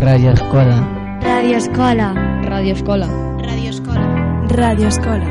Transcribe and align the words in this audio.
Radio 0.00 0.30
Escola. 0.30 1.20
Radio 1.20 1.56
Escola. 1.58 2.14
Radio 2.42 2.72
Escola. 2.72 3.06
Radio 3.38 3.68
Escola. 3.68 4.46
Radio 4.48 4.88
Escola. 4.88 5.28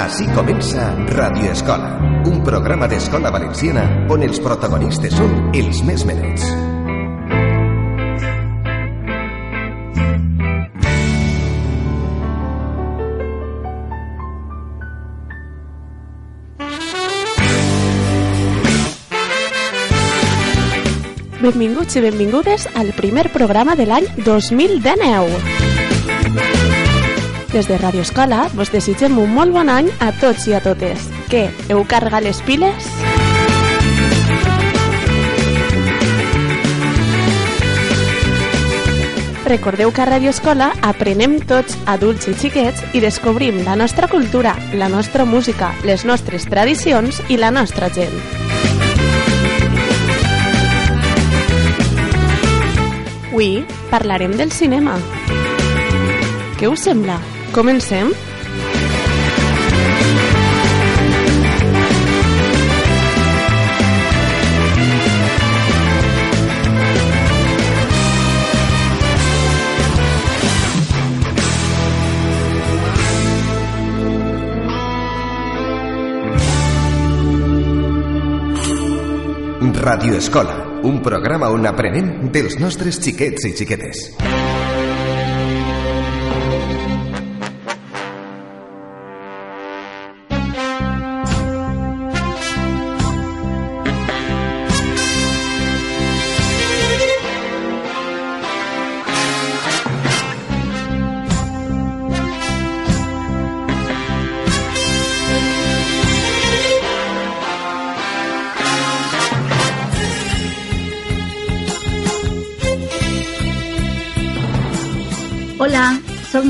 Així 0.00 0.24
comença 0.32 0.94
Radio 1.12 1.52
Escola, 1.52 2.00
un 2.24 2.40
programa 2.42 2.88
d'escola 2.88 3.28
valenciana 3.28 3.84
on 4.08 4.24
els 4.24 4.40
protagonistes 4.40 5.12
són 5.20 5.52
els 5.52 5.84
més 5.84 6.08
menets. 6.08 6.63
Benvinguts 21.44 21.98
i 21.98 22.00
benvingudes 22.00 22.62
al 22.72 22.94
primer 22.96 23.26
programa 23.28 23.74
de 23.76 23.84
l'any 23.84 24.06
2019. 24.24 25.28
Des 27.52 27.66
de 27.68 27.76
Radio 27.76 28.00
Escola 28.00 28.46
vos 28.56 28.70
desitgem 28.72 29.18
un 29.20 29.34
molt 29.36 29.52
bon 29.52 29.68
any 29.68 29.90
a 30.00 30.08
tots 30.22 30.46
i 30.48 30.54
a 30.56 30.62
totes. 30.64 31.04
Què, 31.28 31.50
heu 31.68 31.84
carregat 31.84 32.24
les 32.24 32.40
piles? 32.48 32.88
Recordeu 39.44 39.92
que 39.92 40.00
a 40.00 40.08
Radio 40.08 40.32
Escola 40.32 40.70
aprenem 40.80 41.36
tots, 41.44 41.76
adults 41.84 42.32
i 42.32 42.38
xiquets, 42.40 42.80
i 42.96 43.04
descobrim 43.04 43.60
la 43.68 43.76
nostra 43.76 44.08
cultura, 44.08 44.56
la 44.72 44.88
nostra 44.88 45.28
música, 45.28 45.74
les 45.84 46.08
nostres 46.08 46.48
tradicions 46.48 47.20
i 47.28 47.36
la 47.36 47.52
nostra 47.52 47.92
gent. 47.92 48.43
Avui 53.34 53.64
parlarem 53.90 54.36
del 54.38 54.52
cinema. 54.54 54.92
Què 56.54 56.68
us 56.70 56.84
sembla? 56.86 57.16
Comencem? 57.50 58.12
Radio 79.82 80.14
Escola, 80.16 80.73
un 80.84 81.00
programa 81.02 81.48
on 81.48 81.64
aprenem 81.66 82.30
dels 82.34 82.60
nostres 82.60 83.00
xiquets 83.00 83.48
i 83.48 83.56
xiquetes. 83.56 84.08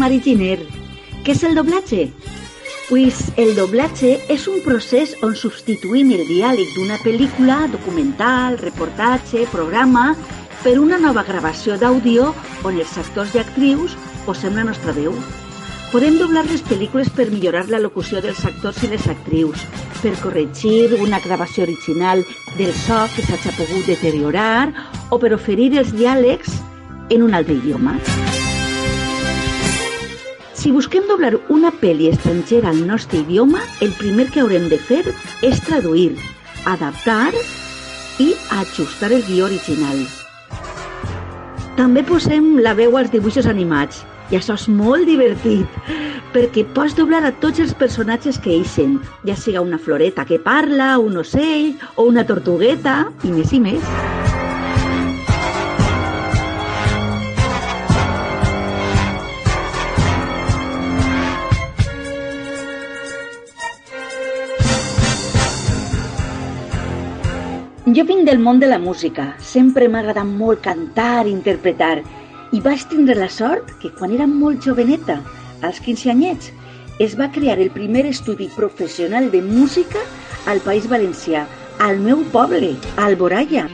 Soc 0.04 0.10
Mari 0.10 0.20
Giner. 0.20 0.58
Què 1.24 1.32
és 1.32 1.42
el 1.44 1.54
doblatge? 1.54 2.10
Pues 2.90 3.32
el 3.40 3.54
doblatge 3.56 4.18
és 4.28 4.46
un 4.48 4.60
procés 4.60 5.14
on 5.22 5.32
substituïm 5.34 6.10
el 6.12 6.26
diàleg 6.28 6.74
d'una 6.74 6.98
pel·lícula, 7.00 7.70
documental, 7.72 8.58
reportatge, 8.58 9.46
programa, 9.50 10.14
per 10.62 10.78
una 10.78 10.98
nova 10.98 11.24
gravació 11.24 11.78
d'àudio 11.80 12.34
on 12.64 12.76
els 12.76 12.98
actors 12.98 13.32
i 13.34 13.40
actrius 13.40 13.96
posem 14.26 14.54
la 14.56 14.66
nostra 14.68 14.92
veu. 14.92 15.16
Podem 15.90 16.18
doblar 16.18 16.44
les 16.50 16.60
pel·lícules 16.60 17.08
per 17.08 17.30
millorar 17.30 17.70
la 17.70 17.80
locució 17.80 18.20
dels 18.20 18.44
actors 18.44 18.82
i 18.84 18.92
les 18.92 19.08
actrius, 19.08 19.64
per 20.02 20.12
corregir 20.20 21.00
una 21.00 21.20
gravació 21.24 21.64
original 21.64 22.26
del 22.58 22.74
so 22.84 23.06
que 23.16 23.24
s'hagi 23.24 23.56
pogut 23.56 23.88
deteriorar 23.88 24.68
o 25.08 25.18
per 25.18 25.32
oferir 25.32 25.78
els 25.78 25.96
diàlegs 25.96 26.60
en 27.08 27.22
un 27.22 27.32
altre 27.32 27.56
idioma. 27.56 27.96
Si 30.64 30.70
busquem 30.72 31.04
doblar 31.04 31.34
una 31.52 31.68
pel·li 31.76 32.06
estrangera 32.08 32.70
al 32.70 32.78
nostre 32.88 33.18
idioma, 33.18 33.58
el 33.84 33.90
primer 33.98 34.24
que 34.32 34.40
haurem 34.40 34.70
de 34.70 34.78
fer 34.80 35.02
és 35.44 35.60
traduir, 35.60 36.14
adaptar 36.64 37.34
i 38.16 38.30
ajustar 38.62 39.10
el 39.12 39.20
guió 39.26 39.44
original. 39.44 40.00
També 41.76 42.00
posem 42.08 42.54
la 42.64 42.72
veu 42.80 42.96
als 42.96 43.12
dibuixos 43.12 43.44
animats, 43.52 44.00
i 44.32 44.40
això 44.40 44.56
és 44.56 44.64
molt 44.72 45.04
divertit, 45.04 45.68
perquè 46.32 46.64
pots 46.72 46.96
doblar 46.96 47.26
a 47.28 47.36
tots 47.44 47.60
els 47.60 47.76
personatges 47.76 48.40
que 48.40 48.56
eixen, 48.56 49.02
ja 49.28 49.36
siga 49.36 49.60
una 49.60 49.76
floreta 49.76 50.24
que 50.24 50.40
parla, 50.40 50.94
un 50.96 51.20
ocell 51.20 51.74
o 51.96 52.08
una 52.08 52.24
tortugueta, 52.24 53.02
i 53.20 53.36
més 53.36 53.52
i 53.52 53.60
més. 53.68 54.13
Jo 67.94 68.02
vinc 68.02 68.24
del 68.26 68.40
món 68.42 68.58
de 68.58 68.66
la 68.66 68.80
música. 68.82 69.24
Sempre 69.38 69.86
m'ha 69.86 70.00
agradat 70.02 70.26
molt 70.26 70.64
cantar 70.64 71.28
i 71.28 71.30
interpretar. 71.30 72.00
I 72.50 72.58
vaig 72.64 72.82
tindre 72.90 73.14
la 73.14 73.28
sort 73.30 73.70
que 73.78 73.92
quan 73.94 74.10
era 74.16 74.26
molt 74.26 74.66
joveneta, 74.66 75.20
als 75.62 75.78
15 75.84 76.10
anyets, 76.10 76.50
es 76.98 77.14
va 77.20 77.30
crear 77.30 77.60
el 77.62 77.70
primer 77.70 78.06
estudi 78.10 78.48
professional 78.56 79.30
de 79.30 79.42
música 79.46 80.02
al 80.50 80.58
País 80.66 80.90
Valencià, 80.90 81.46
al 81.78 82.02
meu 82.02 82.26
poble, 82.34 82.74
a 82.96 83.06
Alboraya. 83.06 83.68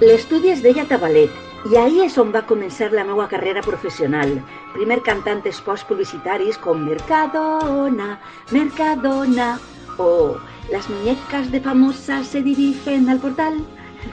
L'estudi 0.00 0.56
es 0.56 0.64
deia 0.64 0.88
Tabalet 0.88 1.53
i 1.70 1.76
ahí 1.80 2.00
és 2.04 2.16
on 2.20 2.32
va 2.32 2.42
començar 2.44 2.90
la 2.92 3.04
meva 3.08 3.24
carrera 3.28 3.62
professional. 3.64 4.34
Primer 4.74 4.98
cantant 5.06 5.40
espots 5.48 5.84
publicitaris 5.88 6.58
com 6.60 6.82
Mercadona, 6.84 8.18
Mercadona 8.52 9.54
o 9.96 10.36
Las 10.70 10.88
muñecas 10.88 11.50
de 11.52 11.60
famosas 11.60 12.26
se 12.26 12.42
dirigen 12.42 13.08
al 13.08 13.18
portal. 13.18 13.56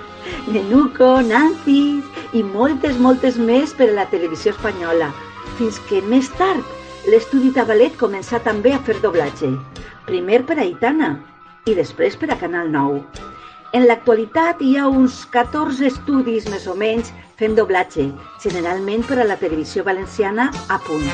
Nenuco, 0.54 1.22
Nancy 1.22 2.04
i 2.34 2.44
moltes, 2.44 3.00
moltes 3.00 3.38
més 3.38 3.74
per 3.74 3.90
a 3.90 3.98
la 4.00 4.08
televisió 4.12 4.52
espanyola. 4.56 5.12
Fins 5.58 5.80
que 5.90 6.02
més 6.08 6.30
tard 6.40 7.08
l'estudi 7.12 7.52
Tabalet 7.56 7.96
començà 8.00 8.40
també 8.44 8.76
a 8.76 8.80
fer 8.80 9.00
doblatge. 9.04 9.52
Primer 10.08 10.44
per 10.48 10.60
a 10.60 10.68
Itana 10.68 11.14
i 11.68 11.76
després 11.76 12.16
per 12.20 12.32
a 12.32 12.40
Canal 12.40 12.72
9. 12.72 13.04
En 13.72 13.86
l'actualitat 13.88 14.60
hi 14.60 14.74
ha 14.76 14.90
uns 14.92 15.22
14 15.32 15.86
estudis 15.88 16.48
més 16.52 16.66
o 16.68 16.74
menys 16.76 17.08
fent 17.40 17.54
doblatge, 17.56 18.04
generalment 18.44 19.06
per 19.08 19.22
a 19.24 19.28
la 19.30 19.38
televisió 19.40 19.86
valenciana 19.88 20.50
a 20.68 20.76
punt. 20.84 21.08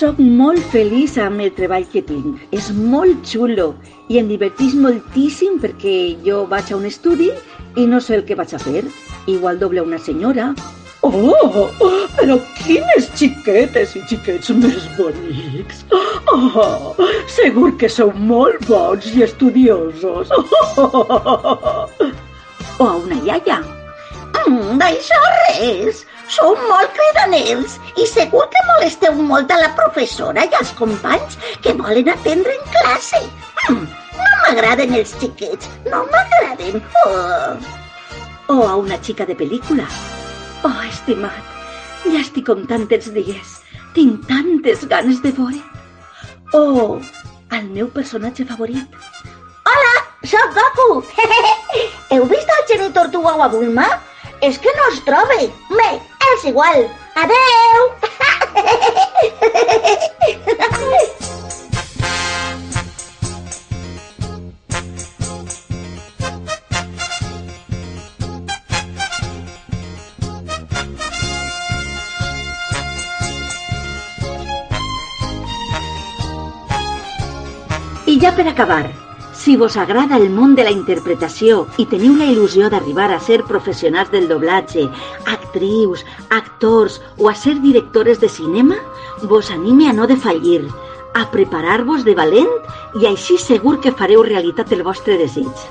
Soc 0.00 0.16
molt 0.16 0.64
feliç 0.72 1.20
amb 1.20 1.44
el 1.44 1.52
treball 1.60 1.84
que 1.92 2.00
tinc. 2.08 2.40
És 2.56 2.72
molt 2.72 3.20
xulo 3.28 3.74
i 4.08 4.16
em 4.16 4.32
divertís 4.32 4.72
moltíssim 4.72 5.60
perquè 5.60 5.96
jo 6.24 6.46
vaig 6.48 6.72
a 6.72 6.80
un 6.80 6.88
estudi 6.88 7.28
i 7.76 7.84
no 7.84 8.00
sé 8.00 8.16
el 8.16 8.24
que 8.24 8.40
vaig 8.40 8.56
a 8.56 8.64
fer. 8.64 8.86
Igual 9.28 9.60
doble 9.60 9.84
una 9.84 10.00
senyora 10.00 10.54
Oh, 11.02 11.70
però 12.18 12.36
quines 12.58 13.06
xiquetes 13.16 13.94
i 13.96 14.02
xiquets 14.10 14.50
més 14.52 14.84
bonics. 14.98 15.84
Oh, 16.28 16.92
segur 17.32 17.70
que 17.80 17.88
sou 17.88 18.12
molt 18.12 18.66
bons 18.68 19.08
i 19.14 19.24
estudiosos. 19.24 20.28
O 22.80 22.84
a 22.84 22.92
una 23.00 23.16
iaia. 23.24 23.58
Mm, 24.44 24.76
D'això 24.80 25.20
res. 25.38 26.04
Sou 26.30 26.54
molt 26.68 26.92
cridaners 26.94 27.80
i 27.98 28.06
segur 28.06 28.44
que 28.52 28.62
molesteu 28.68 29.16
molt 29.32 29.50
a 29.50 29.58
la 29.64 29.72
professora 29.80 30.44
i 30.46 30.54
als 30.60 30.70
companys 30.78 31.40
que 31.64 31.74
volen 31.80 32.12
atendre 32.12 32.54
en 32.54 32.70
classe. 32.76 33.24
Mm, 33.70 33.88
no 34.20 34.30
m'agraden 34.44 34.94
els 35.00 35.16
xiquets, 35.18 35.72
no 35.90 36.04
m'agraden. 36.12 36.80
Oh. 37.06 37.58
O 38.52 38.62
a 38.68 38.76
una 38.84 39.00
xica 39.02 39.26
de 39.26 39.36
pel·lícula. 39.38 39.88
Oh, 40.62 40.80
estimat, 40.84 41.44
ja 42.04 42.20
estic 42.20 42.44
comptant 42.44 42.82
els 42.92 43.06
dies. 43.14 43.52
Tinc 43.96 44.26
tantes 44.28 44.82
ganes 44.90 45.22
de 45.24 45.32
veure. 45.38 45.60
O 46.52 47.00
al 47.56 47.64
meu 47.72 47.88
personatge 47.94 48.44
favorit. 48.50 48.98
Hola, 49.70 49.94
sóc 50.34 50.52
Goku. 50.58 50.88
Heu 52.12 52.28
vist 52.28 52.52
el 52.58 52.64
geni 52.68 52.90
Tortuga 52.92 53.32
o 53.38 53.42
a 53.46 53.48
Bulma? 53.48 53.88
És 54.44 54.60
que 54.60 54.76
no 54.76 54.92
es 54.92 55.00
troba. 55.08 55.40
Bé, 55.72 55.90
és 56.34 56.48
igual. 56.52 56.88
Adeu! 57.24 57.78
ja 78.20 78.34
per 78.36 78.46
acabar, 78.48 78.90
si 79.32 79.56
vos 79.56 79.76
agrada 79.78 80.16
el 80.18 80.28
món 80.28 80.54
de 80.54 80.64
la 80.66 80.72
interpretació 80.74 81.62
i 81.80 81.86
teniu 81.88 82.18
la 82.18 82.26
il·lusió 82.28 82.68
d'arribar 82.68 83.08
a 83.14 83.20
ser 83.20 83.38
professionals 83.48 84.10
del 84.12 84.26
doblatge, 84.28 84.84
actrius, 85.24 86.04
actors 86.28 87.00
o 87.16 87.30
a 87.30 87.34
ser 87.34 87.56
directores 87.62 88.20
de 88.20 88.28
cinema, 88.28 88.76
vos 89.22 89.50
anime 89.50 89.88
a 89.88 89.94
no 89.94 90.06
defallir, 90.06 90.68
a 91.14 91.30
preparar-vos 91.30 92.04
de 92.04 92.14
valent 92.14 92.52
i 93.00 93.08
així 93.08 93.38
segur 93.40 93.78
que 93.80 93.94
fareu 93.96 94.22
realitat 94.22 94.72
el 94.76 94.84
vostre 94.84 95.16
desig. 95.16 95.64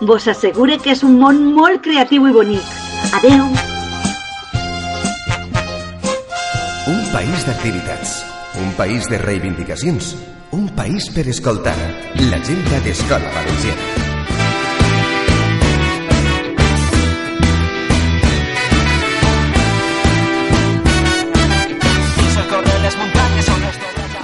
Vos 0.00 0.28
assegure 0.28 0.78
que 0.78 0.94
és 0.94 1.02
un 1.02 1.18
món 1.18 1.42
molt 1.58 1.82
creatiu 1.82 2.30
i 2.30 2.32
bonic. 2.38 2.72
Adeu! 3.18 3.50
Un 6.86 7.04
país 7.10 7.46
d'activitats, 7.50 8.20
un 8.60 8.72
país 8.72 9.08
de 9.08 9.18
reivindicacions, 9.18 10.16
un 10.50 10.68
país 10.70 11.10
per 11.10 11.28
escoltar. 11.28 11.76
L'agenda 12.16 12.80
d'Escola 12.80 13.30
Valenciana. 13.34 14.04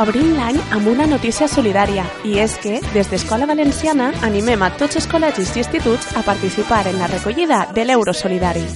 Obrim 0.02 0.32
l'any 0.34 0.56
amb 0.74 0.88
una 0.90 1.04
notícia 1.06 1.46
solidària 1.46 2.02
i 2.26 2.38
és 2.42 2.56
que, 2.58 2.80
des 2.94 3.10
d'Escola 3.12 3.46
Valenciana, 3.46 4.10
animem 4.26 4.64
a 4.64 4.72
tots 4.80 4.98
els 4.98 5.06
col·legis 5.06 5.54
i 5.54 5.62
instituts 5.62 6.16
a 6.16 6.24
participar 6.26 6.86
en 6.90 6.98
la 6.98 7.12
recollida 7.12 7.66
de 7.76 7.86
l'euro 7.86 8.16
solidari. 8.16 8.66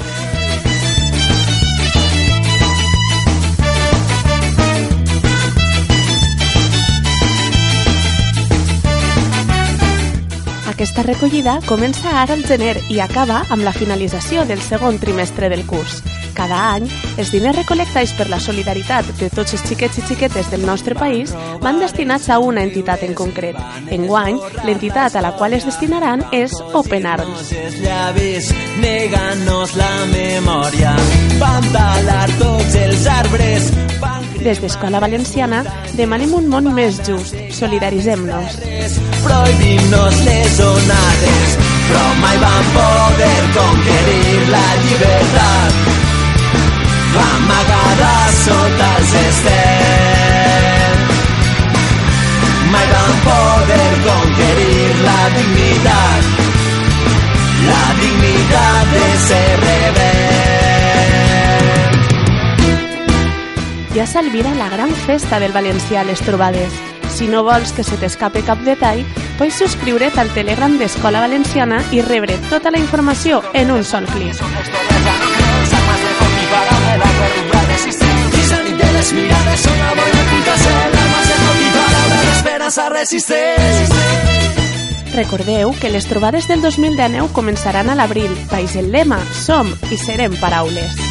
Aquesta 10.77 11.01
recollida 11.07 11.55
comença 11.65 12.11
ara 12.21 12.35
al 12.37 12.43
gener 12.45 12.75
i 12.93 12.99
acaba 13.01 13.39
amb 13.49 13.65
la 13.65 13.73
finalització 13.73 14.43
del 14.45 14.61
segon 14.61 14.99
trimestre 15.01 15.49
del 15.49 15.63
curs. 15.65 16.03
Cada 16.37 16.59
any, 16.75 16.85
els 17.17 17.31
diners 17.33 17.57
recolectats 17.57 18.13
per 18.19 18.27
la 18.29 18.37
solidaritat 18.45 19.09
de 19.17 19.31
tots 19.33 19.57
els 19.57 19.65
xiquets 19.71 19.97
i 19.97 20.05
xiquetes 20.11 20.51
del 20.53 20.67
nostre 20.69 20.93
país 20.93 21.33
van 21.65 21.81
destinats 21.81 22.29
a 22.29 22.37
una 22.45 22.61
entitat 22.61 23.07
en 23.09 23.17
concret. 23.17 23.57
Enguany, 23.89 24.37
l'entitat 24.69 25.17
a 25.17 25.25
la 25.25 25.33
qual 25.39 25.57
es 25.57 25.65
destinaran 25.65 26.27
és 26.29 26.53
Open 26.75 27.09
Arms. 27.09 27.49
negant-nos 28.85 29.73
la 29.81 29.95
memòria. 30.13 30.93
Talar 31.73 32.29
tots 32.37 32.79
els 32.85 33.09
arbres, 33.17 33.73
vam 34.05 34.16
Des 34.47 34.61
d'Escola 34.63 35.01
Valenciana 35.03 35.65
demanem 35.99 36.31
un 36.39 36.45
món 36.47 36.69
més 36.71 37.01
just. 37.03 37.35
Solidaritzem-nos. 37.57 38.53
creus, 38.63 38.93
prohibint-nos 39.25 40.21
les 40.23 40.61
onades, 40.63 41.57
però 41.89 42.05
mai 42.21 42.39
vam 42.45 42.69
poder 42.77 43.41
conquerir 43.57 44.37
la 44.53 44.69
llibertat. 44.85 45.73
Vam 47.17 47.51
agarrar 47.59 48.31
sota 48.45 48.93
els 49.01 49.19
estels. 49.25 51.21
Mai 52.71 52.87
vam 52.95 53.15
poder 53.27 53.93
conquerir 54.07 54.89
la 55.03 55.21
dignitat, 55.35 56.23
la 57.67 57.87
dignitat 58.03 58.85
de 58.95 59.09
ser 59.27 59.47
rebel. 59.67 60.46
Ja 63.97 64.05
s'alvira 64.05 64.53
la 64.55 64.69
gran 64.69 64.91
festa 64.93 65.39
del 65.41 65.53
valencià 65.53 66.03
a 66.03 66.05
les 66.05 66.21
trobades. 66.21 66.75
Si 67.09 67.29
no 67.33 67.41
vols 67.47 67.71
que 67.73 67.81
se 67.81 67.97
t'escape 67.97 68.43
cap 68.45 68.61
detall, 68.61 69.01
pots 69.39 69.57
subscriure't 69.57 70.21
al 70.21 70.29
Telegram 70.37 70.75
d'Escola 70.77 71.23
Valenciana 71.25 71.79
i 71.97 72.03
rebre 72.05 72.37
tota 72.51 72.71
la 72.71 72.77
informació 72.77 73.41
en 73.55 73.73
un 73.73 73.85
sol 73.89 74.05
clic. 74.13 74.37
Recordeu 85.17 85.75
que 85.81 85.89
les 85.89 86.05
trobades 86.05 86.53
del 86.53 86.61
2019 86.61 87.33
començaran 87.33 87.89
a 87.89 87.97
l'abril, 87.97 88.37
país 88.53 88.77
el 88.77 88.93
lema 88.93 89.25
Som 89.33 89.73
i 89.89 89.97
serem 89.97 90.37
paraules. 90.37 91.06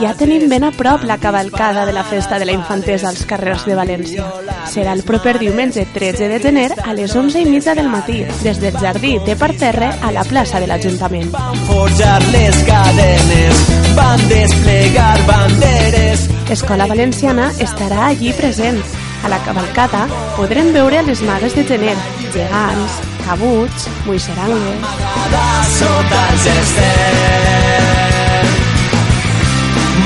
Ja 0.00 0.12
tenim 0.14 0.48
ben 0.48 0.64
a 0.64 0.70
prop 0.72 1.04
la 1.04 1.18
cavalcada 1.18 1.86
de 1.86 1.92
la 1.92 2.04
Festa 2.04 2.38
de 2.38 2.44
la 2.44 2.52
Infantesa 2.52 3.08
als 3.08 3.24
carrers 3.26 3.64
de 3.66 3.76
València. 3.78 4.26
Serà 4.70 4.92
el 4.96 5.02
proper 5.06 5.36
diumenge 5.38 5.86
13 5.94 6.28
de 6.28 6.40
gener 6.42 6.68
a 6.84 6.94
les 6.94 7.14
11 7.16 7.40
i 7.40 7.46
mitja 7.48 7.74
del 7.74 7.88
matí, 7.88 8.24
des 8.42 8.60
del 8.60 8.76
jardí 8.76 9.16
de 9.26 9.36
Parterre 9.36 9.90
a 10.02 10.12
la 10.12 10.24
plaça 10.24 10.60
de 10.60 10.68
l'Ajuntament. 10.70 11.30
Van 11.32 11.58
forjar 11.70 12.20
les 12.34 12.62
cadenes, 12.68 13.64
van 13.96 14.28
desplegar 14.28 15.18
banderes. 15.26 16.28
Escola 16.50 16.86
Valenciana 16.86 17.50
estarà 17.58 18.06
allí 18.10 18.32
present. 18.32 18.80
A 19.24 19.30
la 19.32 19.40
cavalcada 19.42 20.06
podrem 20.36 20.72
veure 20.74 21.00
a 21.00 21.06
les 21.06 21.22
magues 21.24 21.56
de 21.56 21.64
gener, 21.66 21.96
gegants, 22.34 23.00
cabuts, 23.24 23.88
moixerangues... 24.06 24.82
Amagada 25.26 25.64
sota 25.78 26.26
els 26.32 26.50
estels. 26.54 28.05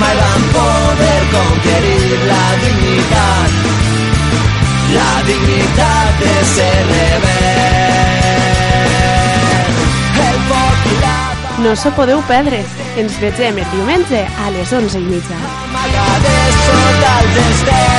Mai 0.01 0.15
van 0.21 0.43
poder 0.55 1.21
conquerir 1.35 2.19
la 2.31 2.47
dignitat, 2.65 3.51
la 4.95 5.13
dignitat 5.29 6.11
de 6.25 6.35
ser 6.55 6.77
rebel. 6.93 8.01
El 10.31 10.39
No 11.65 11.77
s'ho 11.77 11.91
podeu 11.93 12.21
perdre. 12.29 12.65
Ens 13.01 13.21
vegem 13.21 13.61
el 13.61 13.71
diumenge 13.77 14.25
a 14.25 14.51
les 14.57 14.73
11 14.73 14.99
i 14.99 15.07
mitja. 15.13 15.39
sota 16.67 17.17
els 17.21 17.41
estels. 17.47 17.90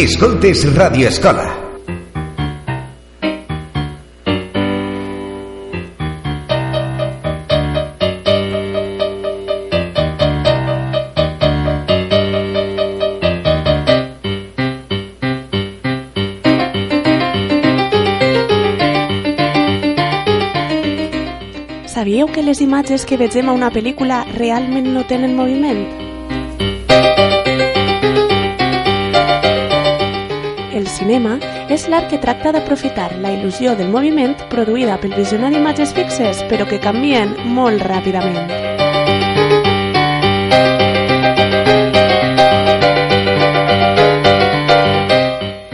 Escoltes 0.00 0.64
Radio 0.74 1.08
Escola. 1.08 1.44
Sabíeu 21.84 22.26
que 22.32 22.40
les 22.40 22.62
imatges 22.62 23.04
que 23.04 23.18
vegem 23.20 23.50
a 23.50 23.52
una 23.52 23.68
pel·lícula 23.68 24.24
realment 24.32 24.94
no 24.94 25.04
tenen 25.04 25.36
moviment? 25.36 26.09
L'art 31.90 32.08
que 32.08 32.20
tracta 32.22 32.52
d'aprofitar 32.54 33.16
la 33.18 33.32
il·lusió 33.34 33.74
del 33.74 33.90
moviment 33.90 34.36
produïda 34.52 35.00
pel 35.02 35.16
visionari 35.18 35.58
d'imatges 35.58 35.92
fixes, 35.96 36.44
però 36.46 36.68
que 36.70 36.78
canvien 36.78 37.34
molt 37.50 37.82
ràpidament. 37.82 38.46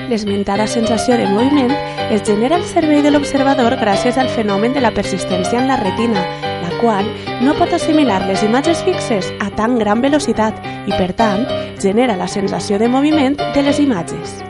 L'esmentada 0.09 0.65
sensació 0.67 1.19
de 1.21 1.27
moviment 1.29 1.75
es 2.09 2.23
genera 2.25 2.57
al 2.57 2.65
cervell 2.65 3.03
de 3.05 3.13
l'observador 3.13 3.77
gràcies 3.77 4.17
al 4.17 4.33
fenomen 4.33 4.73
de 4.73 4.81
la 4.81 4.95
persistència 4.97 5.61
en 5.61 5.69
la 5.69 5.77
retina, 5.83 6.23
la 6.63 6.73
qual 6.81 7.05
no 7.45 7.53
pot 7.61 7.77
assimilar 7.77 8.23
les 8.25 8.47
imatges 8.47 8.81
fixes 8.89 9.29
a 9.45 9.51
tan 9.53 9.77
gran 9.77 10.01
velocitat 10.01 10.65
i, 10.87 10.97
per 10.97 11.13
tant, 11.13 11.45
genera 11.83 12.17
la 12.17 12.33
sensació 12.33 12.81
de 12.81 12.89
moviment 12.89 13.37
de 13.37 13.69
les 13.69 13.85
imatges. 13.85 14.46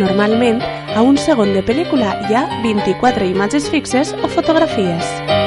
Normalment, 0.00 0.60
a 0.96 1.02
un 1.02 1.16
segon 1.16 1.54
de 1.56 1.64
pel·lícula 1.64 2.14
hi 2.28 2.36
ha 2.36 2.46
24 2.64 3.28
imatges 3.32 3.68
fixes 3.72 4.14
o 4.20 4.28
fotografies. 4.28 5.39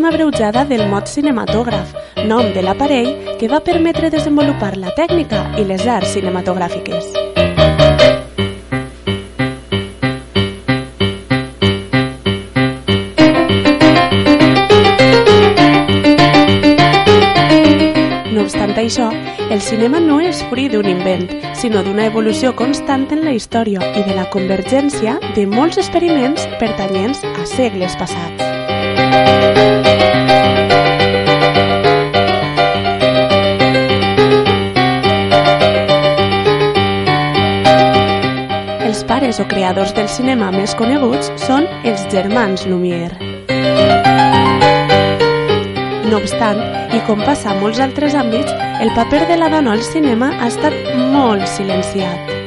Forma 0.00 0.14
abreujada 0.14 0.64
del 0.64 0.88
mot 0.88 1.06
cinematògraf, 1.06 1.92
nom 2.24 2.54
de 2.54 2.62
l'aparell 2.64 3.36
que 3.36 3.48
va 3.52 3.60
permetre 3.60 4.08
desenvolupar 4.08 4.78
la 4.80 4.94
tècnica 4.96 5.42
i 5.60 5.64
les 5.68 5.84
arts 5.84 6.14
cinematogràfiques. 6.14 7.04
No 18.32 18.46
obstant 18.46 18.72
això, 18.80 19.10
el 19.50 19.60
cinema 19.60 20.00
no 20.00 20.16
és 20.24 20.40
fruit 20.48 20.72
d'un 20.72 20.88
invent, 20.88 21.28
sinó 21.52 21.84
d'una 21.84 22.08
evolució 22.08 22.54
constant 22.56 23.04
en 23.12 23.26
la 23.28 23.36
història 23.36 23.84
i 23.92 24.08
de 24.08 24.16
la 24.16 24.30
convergència 24.32 25.18
de 25.36 25.44
molts 25.44 25.76
experiments 25.76 26.48
pertanyents 26.56 27.20
a 27.34 27.44
segles 27.44 28.00
passats. 28.00 29.89
O 39.40 39.48
creadors 39.48 39.94
del 39.96 40.08
cinema 40.08 40.50
més 40.54 40.74
coneguts 40.76 41.32
són 41.40 41.66
els 41.88 42.04
germans 42.12 42.66
Lumière. 42.68 43.16
No 46.10 46.18
obstant, 46.18 46.60
i 46.90 47.00
com 47.06 47.22
passa 47.22 47.52
a 47.52 47.56
molts 47.60 47.80
altres 47.80 48.16
àmbits, 48.18 48.50
el 48.82 48.92
paper 48.96 49.24
de 49.30 49.38
la 49.38 49.50
dona 49.52 49.76
al 49.76 49.84
cinema 49.86 50.32
ha 50.40 50.50
estat 50.50 50.76
molt 51.14 51.46
silenciat. 51.48 52.39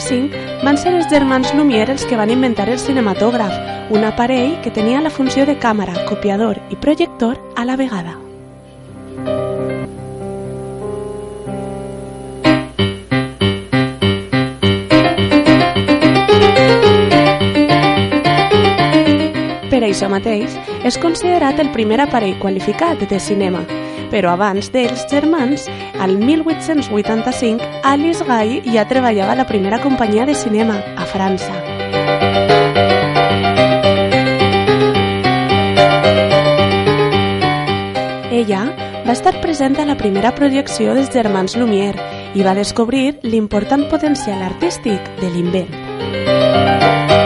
1895 0.00 0.64
van 0.64 0.76
ser 0.76 0.92
els 0.94 1.08
germans 1.10 1.54
Lumière 1.54 1.92
els 1.94 2.04
que 2.04 2.18
van 2.20 2.30
inventar 2.30 2.68
el 2.68 2.78
cinematògraf, 2.78 3.56
un 3.90 4.04
aparell 4.04 4.60
que 4.62 4.74
tenia 4.74 5.00
la 5.00 5.10
funció 5.10 5.46
de 5.46 5.58
càmera, 5.58 6.04
copiador 6.10 6.60
i 6.70 6.76
projector 6.76 7.40
a 7.56 7.64
la 7.64 7.76
vegada. 7.76 8.25
Això 19.86 20.08
mateix, 20.10 20.50
és 20.82 20.96
considerat 20.98 21.60
el 21.62 21.70
primer 21.70 22.00
aparell 22.02 22.34
qualificat 22.42 23.04
de 23.06 23.18
cinema, 23.22 23.60
però 24.10 24.32
abans 24.34 24.72
dels 24.74 25.04
germans, 25.06 25.68
al 26.02 26.16
1885, 26.18 27.62
Alice 27.86 28.24
Guy 28.26 28.64
ja 28.74 28.86
treballava 28.90 29.36
a 29.36 29.38
la 29.38 29.46
primera 29.46 29.78
companyia 29.82 30.26
de 30.26 30.34
cinema, 30.34 30.80
a 30.98 31.06
França. 31.06 31.54
Ella 38.34 38.66
va 39.06 39.14
estar 39.14 39.38
present 39.40 39.78
a 39.78 39.86
la 39.86 39.94
primera 39.96 40.34
projecció 40.34 40.98
dels 40.98 41.14
germans 41.14 41.54
Lumière 41.54 42.10
i 42.34 42.42
va 42.42 42.58
descobrir 42.58 43.20
l'important 43.22 43.86
potencial 43.88 44.42
artístic 44.50 45.14
de 45.22 45.30
l'invent. 45.30 47.25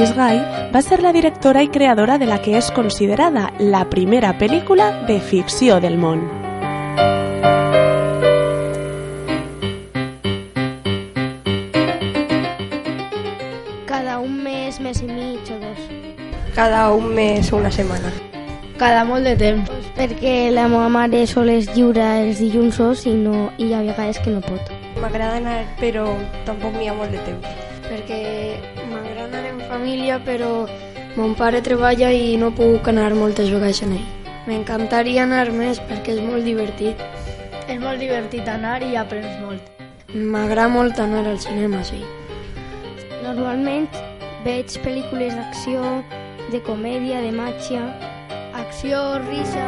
Alice 0.00 0.14
Guy 0.14 0.70
va 0.72 0.80
ser 0.80 1.02
la 1.04 1.10
directora 1.12 1.60
i 1.60 1.68
creadora 1.68 2.16
de 2.16 2.24
la 2.24 2.38
que 2.40 2.54
és 2.56 2.70
considerada 2.72 3.50
la 3.60 3.82
primera 3.92 4.30
pel·lícula 4.40 4.86
de 5.04 5.18
ficció 5.20 5.76
del 5.76 5.98
món. 6.00 6.22
Cada 13.90 14.16
un 14.24 14.40
mes, 14.40 14.80
mes 14.80 15.02
i 15.04 15.10
mig 15.10 15.52
o 15.52 15.60
dos. 15.66 15.84
Cada 16.56 16.86
un 16.96 17.12
mes 17.12 17.52
o 17.52 17.58
una 17.58 17.68
setmana. 17.70 18.16
Cada 18.80 19.04
molt 19.04 19.28
de 19.28 19.36
temps. 19.36 19.68
Perquè 20.00 20.48
la 20.56 20.64
meva 20.72 20.88
mare 20.88 21.26
sol 21.28 21.52
és 21.52 21.68
lliure 21.76 22.08
els 22.22 22.40
dilluns 22.40 23.04
i, 23.04 23.12
no, 23.12 23.50
i 23.58 23.68
hi 23.68 23.74
ha 23.76 23.84
vegades 23.84 24.24
que 24.24 24.32
no 24.32 24.40
pot. 24.48 24.72
M'agrada 24.96 25.36
anar, 25.44 25.60
però 25.76 26.08
tampoc 26.48 26.72
n'hi 26.80 26.88
ha 26.88 26.96
molt 26.96 27.12
de 27.12 27.20
temps. 27.28 27.68
Perquè 27.90 28.39
família, 29.90 30.20
però 30.22 30.68
mon 31.16 31.34
pare 31.34 31.60
treballa 31.60 32.10
i 32.14 32.36
no 32.38 32.50
puc 32.54 32.88
anar 32.88 33.12
moltes 33.14 33.50
vegades 33.50 33.82
amb 33.82 33.96
ell. 33.98 34.06
M'encantaria 34.46 35.24
anar 35.24 35.50
més 35.50 35.80
perquè 35.88 36.14
és 36.14 36.20
molt 36.22 36.44
divertit. 36.46 36.96
És 37.66 37.78
molt 37.80 37.98
divertit 37.98 38.46
anar 38.48 38.80
i 38.82 38.94
aprens 38.96 39.34
molt. 39.42 39.82
M'agrada 40.14 40.68
molt 40.70 40.98
anar 41.00 41.26
al 41.26 41.38
cinema, 41.42 41.82
sí. 41.84 42.02
Normalment 43.24 43.88
veig 44.44 44.78
pel·lícules 44.84 45.34
d'acció, 45.34 45.82
de 46.50 46.62
comèdia, 46.62 47.20
de 47.26 47.34
màgia, 47.34 47.82
acció, 48.54 49.18
risa... 49.26 49.66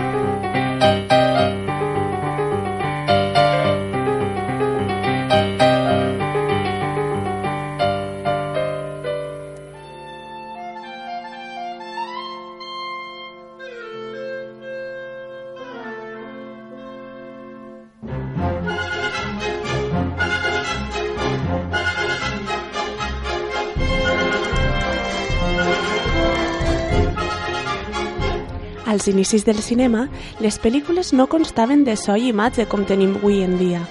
Als 29.02 29.09
inicis 29.09 29.42
del 29.42 29.59
cinema, 29.59 30.04
les 30.38 30.61
pel·lícules 30.62 31.09
no 31.11 31.25
constaven 31.26 31.82
de 31.82 31.97
so 31.99 32.14
i 32.14 32.28
imatge 32.30 32.68
com 32.71 32.85
tenim 32.87 33.16
avui 33.18 33.40
en 33.42 33.59
dia. 33.59 33.82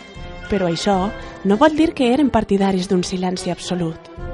Però 0.48 0.72
això 0.72 0.98
no 1.44 1.60
vol 1.60 1.76
dir 1.76 1.92
que 1.92 2.14
eren 2.14 2.32
partidaris 2.32 2.88
d'un 2.88 3.04
silenci 3.04 3.52
absolut. 3.52 4.31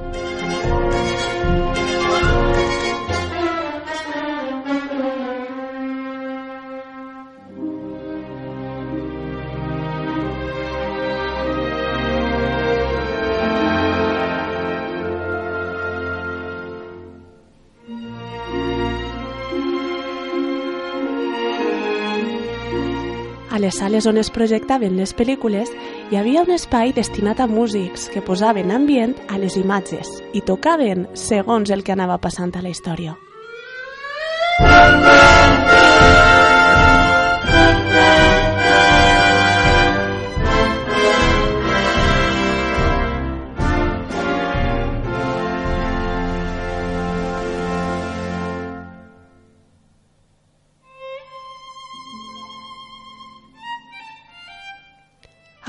Les 23.68 23.76
sales 23.76 24.06
on 24.08 24.16
es 24.16 24.30
projectaven 24.32 24.94
les 24.96 25.12
pel·lícules 25.12 25.68
hi 26.08 26.16
havia 26.16 26.46
un 26.46 26.54
espai 26.56 26.94
destinat 26.96 27.42
a 27.44 27.50
músics 27.52 28.08
que 28.14 28.24
posaven 28.24 28.72
ambient 28.72 29.18
a 29.28 29.42
les 29.42 29.60
imatges 29.60 30.08
i 30.32 30.40
tocaven 30.40 31.04
segons 31.28 31.76
el 31.76 31.84
que 31.84 31.98
anava 31.98 32.16
passant 32.24 32.56
a 32.56 32.64
la 32.64 32.72
història. 32.72 33.20
A 34.64 35.27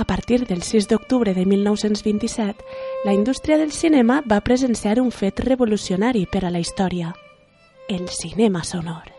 partir 0.08 0.46
del 0.46 0.62
6 0.62 0.88
d'octubre 0.88 1.34
de 1.34 1.44
1927, 1.44 2.64
la 3.04 3.12
indústria 3.12 3.58
del 3.58 3.72
cinema 3.72 4.22
va 4.24 4.40
presenciar 4.40 4.98
un 5.00 5.12
fet 5.12 5.38
revolucionari 5.44 6.24
per 6.24 6.46
a 6.46 6.50
la 6.50 6.58
història, 6.64 7.12
el 7.88 8.08
cinema 8.08 8.64
sonor. 8.64 9.12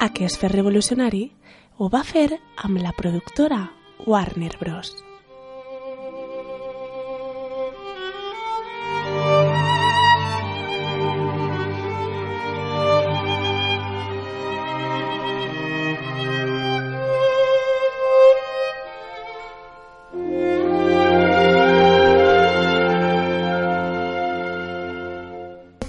Aquest 0.00 0.40
fet 0.40 0.56
revolucionari 0.56 1.26
ho 1.80 1.86
va 1.92 2.00
fer 2.04 2.26
amb 2.68 2.82
la 2.84 2.90
productora 2.98 3.62
Warner 4.06 4.52
Bros. 4.60 4.92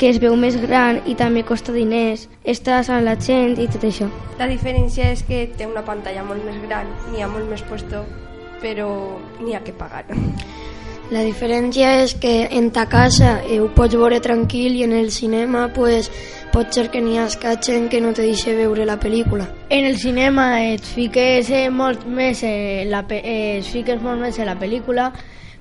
Que 0.02 0.10
es 0.10 0.18
veu 0.18 0.34
més 0.34 0.56
gran 0.58 0.98
i 1.06 1.14
també 1.14 1.44
costa 1.46 1.70
diners, 1.76 2.24
estàs 2.42 2.88
amb 2.90 3.06
la 3.06 3.14
gent 3.22 3.60
i 3.62 3.68
tot 3.70 3.84
això. 3.86 4.08
La 4.40 4.48
diferència 4.50 5.12
és 5.14 5.22
que 5.28 5.44
té 5.54 5.68
una 5.70 5.84
pantalla 5.86 6.24
molt 6.26 6.42
més 6.42 6.58
gran, 6.64 6.90
n'hi 7.12 7.22
ha 7.22 7.30
molt 7.30 7.46
més 7.52 7.62
puesto, 7.70 8.02
però 8.64 8.90
n'hi 9.44 9.54
ha 9.54 9.62
que 9.62 9.76
pagar. 9.78 10.08
La 11.12 11.22
diferència 11.28 11.92
és 12.02 12.16
que 12.18 12.48
en 12.50 12.72
ta 12.74 12.88
casa 12.90 13.36
eh, 13.44 13.60
ho 13.62 13.68
pots 13.76 13.94
veure 14.00 14.18
tranquil 14.26 14.80
i 14.80 14.86
en 14.88 14.98
el 14.98 15.12
cinema 15.12 15.68
pues, 15.76 16.10
pot 16.50 16.74
ser 16.74 16.88
que 16.90 17.02
n'hi 17.04 17.20
ha 17.20 17.28
gent 17.62 17.90
que 17.92 18.02
no 18.02 18.14
te 18.18 18.26
deixa 18.26 18.58
veure 18.58 18.90
la 18.90 18.98
pel·lícula. 18.98 19.46
En 19.70 19.86
el 19.86 20.00
cinema 20.00 20.64
et 20.64 20.82
fiques 20.82 21.52
eh, 21.52 21.70
molt 21.70 22.08
més 22.08 22.42
eh, 22.42 22.88
la, 22.90 23.06
eh, 23.12 23.60
et 23.60 23.70
fiques 23.70 24.02
molt 24.02 24.22
més 24.24 24.40
en 24.40 24.50
la 24.50 24.58
pel·lícula, 24.58 25.12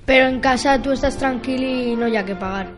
però 0.07 0.31
en 0.31 0.41
casa 0.41 0.79
tu 0.81 0.97
estàs 0.97 1.19
tranquil 1.19 1.61
i 1.61 1.95
no 1.99 2.07
hi 2.07 2.17
ha 2.17 2.25
que 2.25 2.39
pagar. 2.39 2.71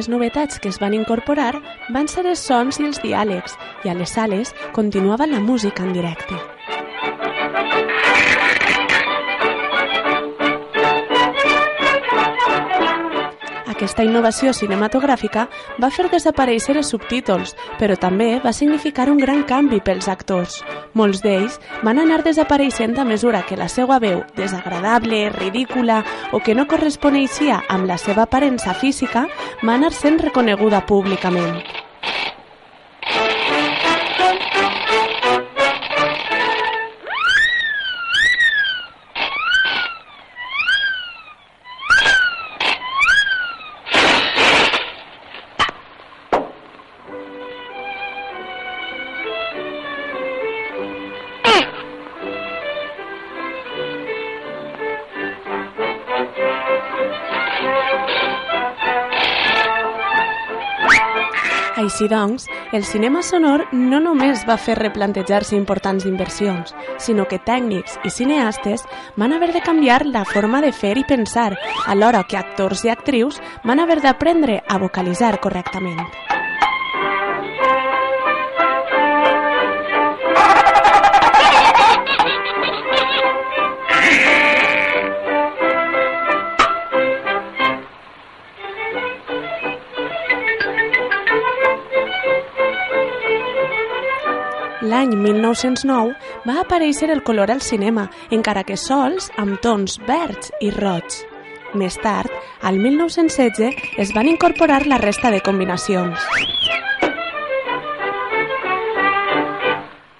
Les 0.00 0.08
novetats 0.08 0.56
que 0.56 0.70
es 0.72 0.78
van 0.80 0.94
incorporar 0.96 1.58
van 1.92 2.06
ser 2.08 2.22
els 2.24 2.40
sons 2.40 2.78
i 2.80 2.86
els 2.88 3.02
diàlegs, 3.02 3.52
i 3.84 3.90
a 3.90 3.94
les 3.98 4.14
sales 4.16 4.54
continuava 4.72 5.26
la 5.28 5.42
música 5.44 5.84
en 5.84 5.92
directe. 5.92 6.38
Aquesta 13.68 14.08
innovació 14.08 14.56
cinematogràfica 14.56 15.50
va 15.76 15.92
fer 15.92 16.08
desaparèixer 16.08 16.78
els 16.80 16.96
subtítols, 16.96 17.52
però 17.76 18.00
també 18.00 18.38
va 18.40 18.56
significar 18.56 19.10
un 19.12 19.20
gran 19.20 19.44
canvi 19.44 19.84
pels 19.84 20.08
actors. 20.08 20.62
Molts 20.98 21.20
d'ells 21.22 21.58
van 21.86 22.00
anar 22.02 22.22
desapareixent 22.26 22.96
a 22.98 23.04
mesura 23.06 23.44
que 23.46 23.58
la 23.58 23.68
seva 23.70 24.00
veu, 24.02 24.24
desagradable, 24.36 25.28
ridícula 25.36 26.02
o 26.32 26.40
que 26.42 26.56
no 26.58 26.66
corresponeixia 26.66 27.60
amb 27.68 27.86
la 27.86 27.98
seva 27.98 28.26
aparença 28.26 28.74
física, 28.74 29.28
va 29.62 29.76
anar 29.76 29.92
sent 29.94 30.18
reconeguda 30.18 30.82
públicament. 30.86 31.62
Així 62.00 62.08
doncs, 62.08 62.46
el 62.72 62.84
cinema 62.88 63.20
sonor 63.20 63.66
no 63.76 63.98
només 64.00 64.46
va 64.48 64.54
fer 64.56 64.78
replantejar-se 64.78 65.52
importants 65.58 66.06
inversions, 66.08 66.72
sinó 66.96 67.26
que 67.28 67.36
tècnics 67.44 67.98
i 68.08 68.14
cineastes 68.14 68.86
van 69.20 69.36
haver 69.36 69.50
de 69.52 69.60
canviar 69.60 70.06
la 70.08 70.24
forma 70.24 70.64
de 70.64 70.72
fer 70.72 70.96
i 70.96 71.04
pensar, 71.04 71.50
alhora 71.84 72.24
que 72.24 72.40
actors 72.40 72.86
i 72.88 72.94
actrius 72.96 73.44
van 73.68 73.84
haver 73.84 74.00
d'aprendre 74.00 74.62
a 74.66 74.80
vocalitzar 74.80 75.36
correctament. 75.44 76.29
L'any 94.90 95.12
1909 95.14 96.14
va 96.48 96.54
aparèixer 96.62 97.10
el 97.14 97.20
color 97.22 97.50
al 97.52 97.60
cinema, 97.62 98.08
encara 98.34 98.64
que 98.66 98.78
sols 98.80 99.28
amb 99.38 99.60
tons 99.62 100.00
verds 100.08 100.50
i 100.64 100.70
roig. 100.74 101.18
Més 101.78 101.94
tard, 102.02 102.32
al 102.66 102.80
1916, 102.82 103.76
es 104.02 104.10
van 104.16 104.26
incorporar 104.26 104.80
la 104.90 104.98
resta 104.98 105.30
de 105.30 105.42
combinacions. 105.46 106.24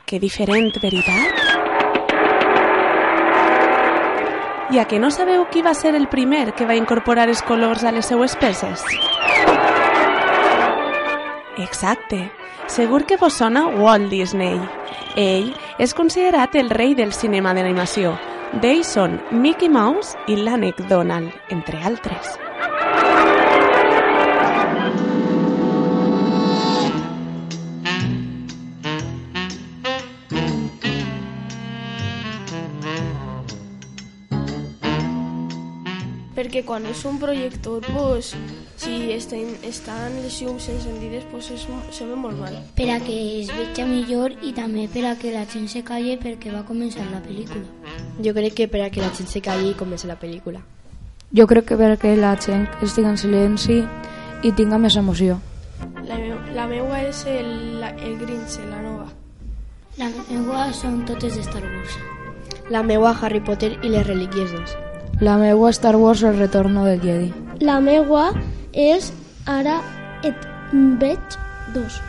Que 0.06 0.20
diferent, 0.22 0.70
veritat? 0.82 1.46
I 4.70 4.78
a 4.78 4.86
que 4.86 5.00
no 5.02 5.10
sabeu 5.10 5.48
qui 5.50 5.64
va 5.66 5.74
ser 5.74 5.96
el 5.98 6.06
primer 6.12 6.52
que 6.54 6.68
va 6.68 6.78
incorporar 6.78 7.26
els 7.26 7.42
colors 7.42 7.82
a 7.82 7.90
les 7.96 8.06
seues 8.06 8.36
peces? 8.38 8.84
Exacte, 11.58 12.28
segur 12.70 13.04
que 13.04 13.16
vos 13.16 13.34
sona 13.34 13.66
Walt 13.66 14.10
Disney. 14.10 14.60
Ell 15.16 15.50
és 15.78 15.94
considerat 15.94 16.54
el 16.54 16.70
rei 16.70 16.94
del 16.94 17.12
cinema 17.12 17.54
d'animació. 17.54 18.14
D'ells 18.62 18.94
són 18.96 19.18
Mickey 19.30 19.68
Mouse 19.68 20.14
i 20.30 20.38
l'ànec 20.38 20.86
Donald, 20.88 21.34
entre 21.50 21.82
altres. 21.82 22.38
Perquè 36.50 36.64
quan 36.66 36.82
és 36.90 37.04
un 37.06 37.20
projector, 37.22 37.84
pues, 37.94 38.32
si 38.74 39.12
estan, 39.14 39.52
estan 39.62 40.16
les 40.18 40.40
llums 40.42 40.66
encendides, 40.68 41.22
pues 41.30 41.50
es, 41.54 41.62
se 41.94 42.06
ve 42.06 42.16
molt 42.18 42.40
mal. 42.40 42.56
Per 42.74 42.88
a 42.90 42.98
que 42.98 43.14
es 43.38 43.52
veja 43.54 43.86
millor 43.86 44.34
i 44.42 44.50
també 44.52 44.88
per 44.90 45.04
a 45.06 45.14
que 45.14 45.30
la 45.30 45.44
gent 45.46 45.68
se 45.70 45.84
calle 45.86 46.16
perquè 46.18 46.50
va 46.50 46.64
començar 46.66 47.06
la 47.12 47.22
pel·lícula. 47.22 47.62
Jo 48.18 48.34
crec 48.34 48.58
que 48.58 48.66
per 48.66 48.82
a 48.82 48.90
que 48.90 48.98
la 48.98 49.12
gent 49.14 49.30
se 49.30 49.40
calli 49.40 49.70
i 49.70 49.78
comenci 49.78 50.10
la 50.10 50.18
pel·lícula. 50.18 50.64
Jo 51.30 51.46
crec 51.46 51.70
que 51.70 51.78
perquè 51.78 52.16
la 52.18 52.34
gent 52.34 52.66
estigui 52.82 53.06
en 53.06 53.16
silenci 53.16 53.78
i 54.42 54.50
tinga 54.50 54.82
més 54.82 54.98
emoció. 54.98 55.38
La, 56.02 56.18
meu, 56.18 56.34
la 56.50 56.66
meua 56.66 57.06
és 57.06 57.24
el, 57.30 57.78
la, 57.78 57.94
el 57.94 58.18
Grinch, 58.18 58.58
la 58.66 58.82
nova. 58.82 59.06
La 60.02 60.10
meua 60.18 60.72
són 60.74 61.04
totes 61.06 61.38
de 61.38 61.46
Star 61.46 61.62
Wars. 61.62 61.98
La 62.74 62.82
meua 62.82 63.14
Harry 63.22 63.38
Potter 63.38 63.76
i 63.84 63.94
les 63.94 64.06
relíquies 64.06 64.50
2. 64.50 64.89
La 65.18 65.36
meua 65.36 65.72
Star 65.72 65.96
Wars 65.96 66.22
El 66.22 66.38
retorno 66.38 66.84
del 66.84 67.00
Jedi. 67.00 67.32
La 67.60 67.80
meua 67.80 68.30
és 68.72 69.12
Ara 69.46 69.80
et 70.22 70.46
veig 71.00 71.38
dos. 71.74 72.00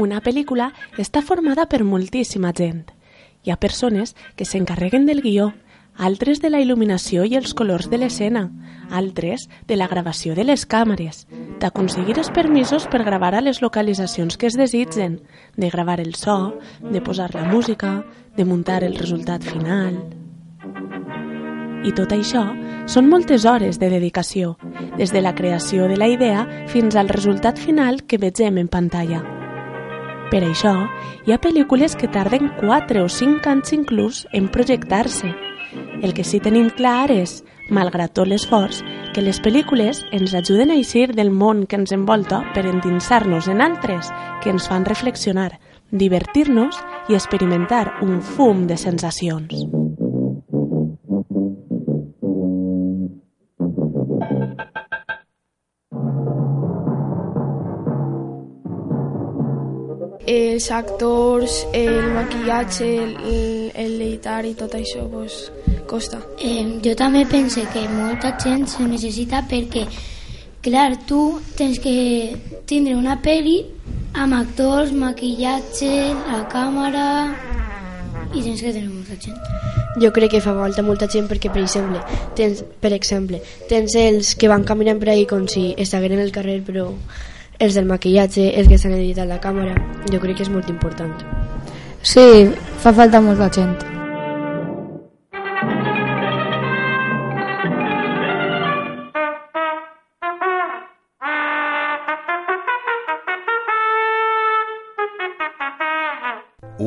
Una 0.00 0.22
pel·lícula 0.24 0.70
està 0.96 1.20
formada 1.20 1.66
per 1.68 1.82
moltíssima 1.84 2.54
gent. 2.56 2.86
Hi 3.44 3.52
ha 3.52 3.60
persones 3.60 4.14
que 4.36 4.46
s'encarreguen 4.48 5.04
del 5.04 5.20
guió, 5.20 5.50
altres 6.00 6.38
de 6.40 6.48
la 6.48 6.60
il·luminació 6.62 7.26
i 7.28 7.36
els 7.36 7.52
colors 7.52 7.90
de 7.92 7.98
l'escena, 8.00 8.46
altres 8.88 9.44
de 9.68 9.76
la 9.76 9.88
gravació 9.90 10.32
de 10.38 10.46
les 10.48 10.64
càmeres, 10.64 11.26
d'aconseguir 11.60 12.16
els 12.16 12.30
permisos 12.32 12.86
per 12.88 13.02
gravar 13.04 13.34
a 13.34 13.42
les 13.44 13.60
localitzacions 13.60 14.38
que 14.40 14.48
es 14.48 14.56
desitgen, 14.56 15.20
de 15.56 15.68
gravar 15.68 16.00
el 16.00 16.14
so, 16.14 16.56
de 16.80 17.02
posar 17.04 17.34
la 17.34 17.44
música, 17.44 18.06
de 18.36 18.48
muntar 18.48 18.82
el 18.84 18.96
resultat 18.96 19.44
final... 19.44 20.00
I 21.80 21.94
tot 21.96 22.12
això 22.12 22.42
són 22.92 23.06
moltes 23.08 23.46
hores 23.48 23.78
de 23.80 23.88
dedicació, 23.88 24.58
des 25.00 25.14
de 25.16 25.24
la 25.24 25.32
creació 25.34 25.88
de 25.88 25.96
la 25.96 26.10
idea 26.12 26.44
fins 26.68 26.92
al 26.92 27.08
resultat 27.08 27.56
final 27.56 28.04
que 28.04 28.20
vegem 28.20 28.60
en 28.60 28.68
pantalla. 28.68 29.39
Per 30.30 30.44
això, 30.46 30.72
hi 31.26 31.32
ha 31.34 31.40
pel·lícules 31.42 31.96
que 31.98 32.08
tarden 32.08 32.52
4 32.60 33.02
o 33.02 33.08
5 33.10 33.50
anys 33.50 33.72
inclús 33.74 34.26
en 34.32 34.46
projectar-se. 34.48 35.32
El 36.02 36.14
que 36.14 36.22
sí 36.22 36.38
tenim 36.38 36.70
clar 36.70 37.10
és, 37.10 37.40
malgrat 37.70 38.14
tot 38.14 38.30
l'esforç, 38.30 38.78
que 39.14 39.24
les 39.26 39.42
pel·lícules 39.42 40.04
ens 40.14 40.34
ajuden 40.38 40.70
a 40.70 40.78
eixir 40.78 41.08
del 41.18 41.34
món 41.34 41.66
que 41.66 41.80
ens 41.82 41.90
envolta 41.96 42.44
per 42.54 42.66
endinsar-nos 42.70 43.50
en 43.50 43.62
altres 43.66 44.14
que 44.42 44.54
ens 44.54 44.70
fan 44.70 44.86
reflexionar, 44.86 45.52
divertir-nos 45.90 46.78
i 47.10 47.18
experimentar 47.18 47.98
un 48.06 48.20
fum 48.22 48.68
de 48.70 48.78
sensacions. 48.78 49.79
Els 60.30 60.70
actors, 60.70 61.66
el 61.74 62.12
maquillatge, 62.14 62.86
el, 62.86 63.72
el 63.74 63.94
editar 63.98 64.44
i 64.46 64.54
tot 64.54 64.76
això 64.78 65.02
pues, 65.10 65.50
costa. 65.90 66.20
Eh, 66.38 66.78
jo 66.84 66.94
també 66.94 67.24
pense 67.26 67.64
que 67.72 67.82
molta 67.90 68.36
gent 68.38 68.68
se 68.70 68.86
necessita 68.86 69.42
perquè, 69.50 69.86
clar, 70.62 70.92
tu 71.08 71.40
tens 71.58 71.80
que 71.82 71.94
tindre 72.70 72.94
una 72.94 73.16
pel·li 73.18 73.58
amb 74.14 74.38
actors, 74.38 74.92
maquillatge, 74.94 75.90
la 76.28 76.44
càmera 76.52 77.08
i 78.30 78.44
tens 78.44 78.62
que 78.62 78.70
tenir 78.70 78.86
molta 78.92 79.18
gent. 79.18 79.40
Jo 79.98 80.12
crec 80.14 80.36
que 80.36 80.42
fa 80.44 80.54
falta 80.54 80.86
molta 80.86 81.08
gent 81.10 81.26
perquè, 81.26 81.50
per 81.50 81.64
exemple, 81.64 82.04
tens, 82.38 82.62
per 82.78 82.92
exemple, 82.94 83.42
tens 83.68 83.98
els 83.98 84.36
que 84.38 84.50
van 84.52 84.62
caminant 84.62 85.02
per 85.02 85.10
ahí 85.10 85.26
com 85.26 85.48
si 85.50 85.72
estigueren 85.74 86.22
el 86.22 86.30
carrer, 86.30 86.60
però 86.62 86.86
els 87.60 87.76
del 87.76 87.86
maquillatge, 87.86 88.48
els 88.56 88.68
que 88.68 88.78
s'han 88.80 88.96
editat 88.96 89.28
la 89.28 89.38
càmera, 89.40 89.76
jo 90.10 90.20
crec 90.22 90.40
que 90.40 90.48
és 90.48 90.52
molt 90.52 90.72
important. 90.72 91.12
Sí, 92.02 92.48
fa 92.80 92.94
falta 92.96 93.20
molta 93.20 93.50
gent. 93.52 93.76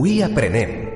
Avui 0.04 0.22
aprenem. 0.26 0.93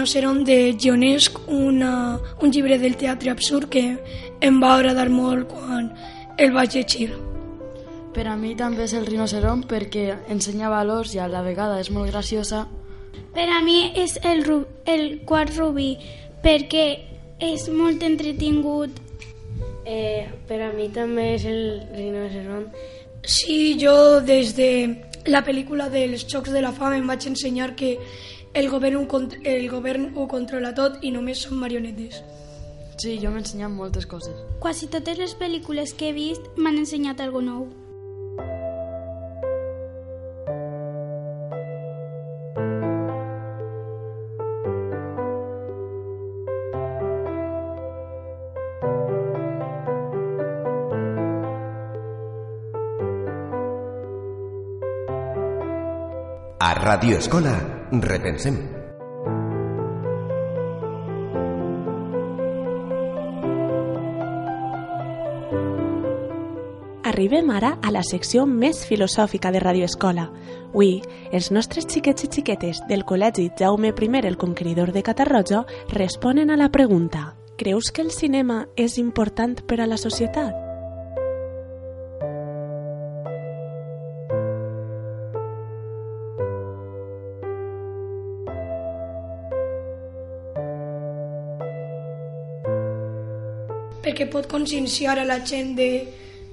Rinoceront 0.00 0.46
de 0.46 0.74
Gionesc, 0.80 1.38
una, 1.48 2.18
un 2.40 2.50
llibre 2.50 2.78
del 2.78 2.96
teatre 2.96 3.28
absurd 3.30 3.68
que 3.68 3.82
em 4.40 4.60
va 4.62 4.70
agradar 4.78 5.10
molt 5.12 5.50
quan 5.50 5.90
el 6.40 6.54
vaig 6.54 6.72
llegir. 6.72 7.10
Per 8.14 8.24
a 8.24 8.36
mi 8.40 8.54
també 8.56 8.86
és 8.86 8.94
el 8.96 9.04
rinoceront 9.04 9.66
perquè 9.68 10.06
ensenya 10.32 10.70
valors 10.72 11.12
i 11.12 11.20
a 11.20 11.28
la 11.28 11.42
vegada 11.44 11.76
és 11.84 11.90
molt 11.92 12.08
graciosa. 12.08 12.62
Per 13.34 13.44
a 13.44 13.60
mi 13.60 13.92
és 13.92 14.16
el, 14.24 14.40
ru 14.48 14.62
el 14.88 15.20
quart 15.28 15.52
rubí 15.58 15.98
perquè 16.40 16.86
és 17.36 17.68
molt 17.68 18.00
entretingut. 18.00 18.96
Eh, 19.84 20.32
per 20.48 20.62
a 20.64 20.72
mi 20.72 20.88
també 20.88 21.34
és 21.34 21.44
el 21.44 21.62
rinoceront. 21.92 22.72
Sí, 23.20 23.76
jo 23.76 24.24
des 24.24 24.56
de 24.56 24.72
la 25.28 25.44
pel·lícula 25.44 25.92
dels 25.92 26.24
Xocs 26.24 26.56
de 26.56 26.64
la 26.64 26.72
Fama 26.72 26.96
em 26.96 27.04
vaig 27.06 27.28
ensenyar 27.28 27.74
que 27.76 27.98
el 28.52 28.68
govern, 28.68 28.96
ho, 28.96 29.20
el 29.44 29.68
govern 29.70 30.12
ho 30.16 30.26
controla 30.28 30.74
tot 30.74 31.02
i 31.02 31.12
només 31.14 31.44
són 31.46 31.58
marionetes. 31.60 32.22
Sí, 33.00 33.16
jo 33.22 33.30
m'he 33.32 33.40
ensenyat 33.40 33.72
moltes 33.72 34.06
coses. 34.06 34.34
Quasi 34.60 34.90
totes 34.92 35.18
les 35.18 35.36
pel·lícules 35.38 35.94
que 35.96 36.10
he 36.10 36.16
vist 36.16 36.50
m'han 36.58 36.82
ensenyat 36.82 37.22
alguna 37.24 37.54
nou. 37.54 37.68
A 56.60 56.74
Radio 56.74 57.16
Escola, 57.16 57.79
repensem. 57.92 58.80
arribem 67.20 67.50
ara 67.50 67.74
a 67.82 67.90
la 67.92 68.00
secció 68.00 68.46
més 68.46 68.84
filosòfica 68.88 69.50
de 69.52 69.60
Radio 69.60 69.84
Escola. 69.84 70.30
Avui, 70.70 71.02
els 71.36 71.50
nostres 71.52 71.84
xiquets 71.90 72.24
i 72.24 72.30
xiquetes 72.32 72.80
del 72.88 73.04
Col·legi 73.04 73.50
Jaume 73.58 73.92
I 73.92 74.08
el 74.24 74.38
Conqueridor 74.38 74.92
de 74.92 75.02
Catarroja 75.02 75.66
responen 75.90 76.50
a 76.50 76.56
la 76.56 76.70
pregunta 76.70 77.36
Creus 77.58 77.92
que 77.92 78.00
el 78.00 78.10
cinema 78.10 78.68
és 78.74 78.96
important 78.96 79.60
per 79.66 79.82
a 79.82 79.86
la 79.86 79.98
societat? 79.98 80.69
Perquè 94.20 94.28
pot 94.28 94.46
conscienciar 94.46 95.18
a 95.18 95.24
la 95.24 95.40
gent 95.46 95.76
de, 95.76 96.08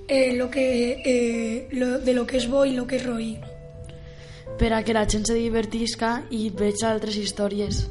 eh, 0.08 0.34
lo 0.38 0.50
que, 0.50 1.02
eh, 1.04 1.68
lo, 1.72 2.00
de 2.00 2.14
lo 2.14 2.26
que 2.26 2.38
és 2.38 2.48
bo 2.48 2.64
i 2.66 2.72
lo 2.72 2.88
que 2.88 2.96
és 2.96 3.06
roí. 3.06 3.38
Per 4.58 4.72
a 4.72 4.84
que 4.84 4.94
la 4.94 5.06
gent 5.06 5.28
se 5.28 5.36
divertisca 5.36 6.24
i 6.32 6.50
veja 6.50 6.92
altres 6.92 7.18
històries. 7.18 7.90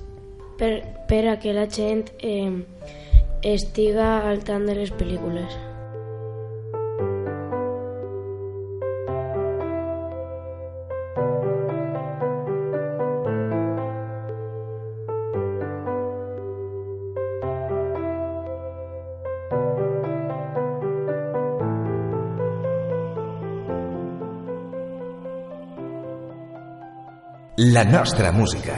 Per, 0.56 0.80
per 1.08 1.28
a 1.28 1.36
que 1.38 1.52
la 1.52 1.68
gent 1.68 2.08
eh, 2.24 2.64
estiga 3.42 4.24
al 4.30 4.42
tant 4.44 4.64
de 4.64 4.74
les 4.80 4.92
pel·lícules. 4.96 5.65
La 27.76 27.84
nostra 27.84 28.32
música. 28.32 28.74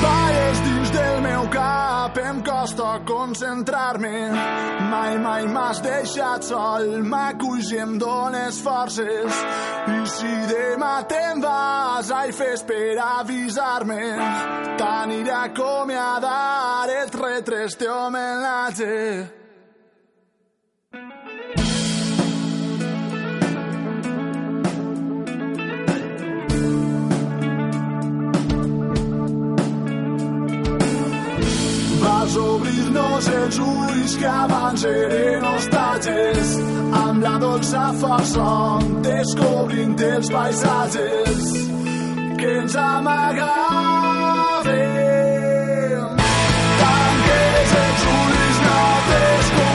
Pares 0.00 0.62
dins 0.64 0.94
del 0.96 1.20
meu 1.20 1.44
cap, 1.52 2.16
em 2.16 2.40
costa 2.40 2.88
concentrar-me. 3.04 4.16
Mai, 5.44 5.52
m'has 5.52 5.80
deixat 5.84 6.44
sol, 6.46 7.02
m'aculls 7.04 7.70
i 7.72 7.78
em 7.82 7.98
dones 7.98 8.60
forces. 8.64 9.40
I 9.92 9.98
si 10.08 10.32
demà 10.48 11.04
te'n 11.10 11.42
vas, 11.44 12.10
ai, 12.10 12.32
fes 12.32 12.64
per 12.64 12.96
avisar-me. 13.04 14.00
T'aniré 14.80 15.36
a 15.36 15.44
acomiadar, 15.50 16.88
et 17.02 17.20
retres 17.20 17.76
teu 17.76 17.92
homenatge. 17.92 19.43
Vas 32.24 32.36
obrir-nos 32.40 33.26
els 33.28 33.56
ulls 33.60 34.12
que 34.16 34.24
abans 34.24 34.84
eren 34.88 35.42
hostatges 35.44 36.52
amb 37.00 37.20
la 37.20 37.34
dolça 37.42 37.82
força 38.00 38.46
descobrint 39.04 40.00
els 40.06 40.30
paisatges 40.32 41.42
que 42.40 42.48
ens 42.62 42.74
amagaven. 42.80 43.44
Tanques 46.80 47.70
els 47.82 48.02
ulls, 48.14 48.56
notes 48.70 49.46
com 49.58 49.73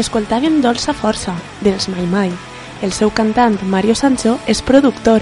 Escoltàvem 0.00 0.62
Dolça 0.64 0.94
Força, 0.96 1.34
dels 1.60 1.90
Mai 1.92 2.06
Mai. 2.08 2.30
El 2.80 2.92
seu 2.96 3.10
cantant, 3.12 3.58
Mario 3.68 3.94
Sancho, 3.94 4.38
és 4.48 4.62
productor. 4.64 5.20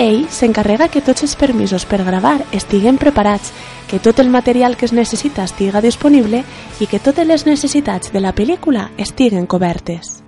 Ell 0.00 0.24
s'encarrega 0.32 0.88
que 0.88 1.04
tots 1.04 1.26
els 1.26 1.36
permisos 1.36 1.84
per 1.84 2.00
gravar 2.08 2.38
estiguen 2.50 2.96
preparats, 2.98 3.52
que 3.86 4.00
tot 4.00 4.24
el 4.24 4.32
material 4.32 4.78
que 4.80 4.88
es 4.88 4.96
necessita 4.96 5.44
estiga 5.44 5.84
disponible 5.84 6.42
i 6.80 6.88
que 6.88 6.98
totes 6.98 7.28
les 7.28 7.46
necessitats 7.46 8.16
de 8.16 8.24
la 8.24 8.34
pel·lícula 8.34 8.90
estiguen 8.96 9.46
cobertes. 9.46 10.23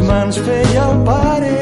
Mans 0.00 0.38
feia 0.38 0.90
el 0.90 1.04
pare. 1.04 1.57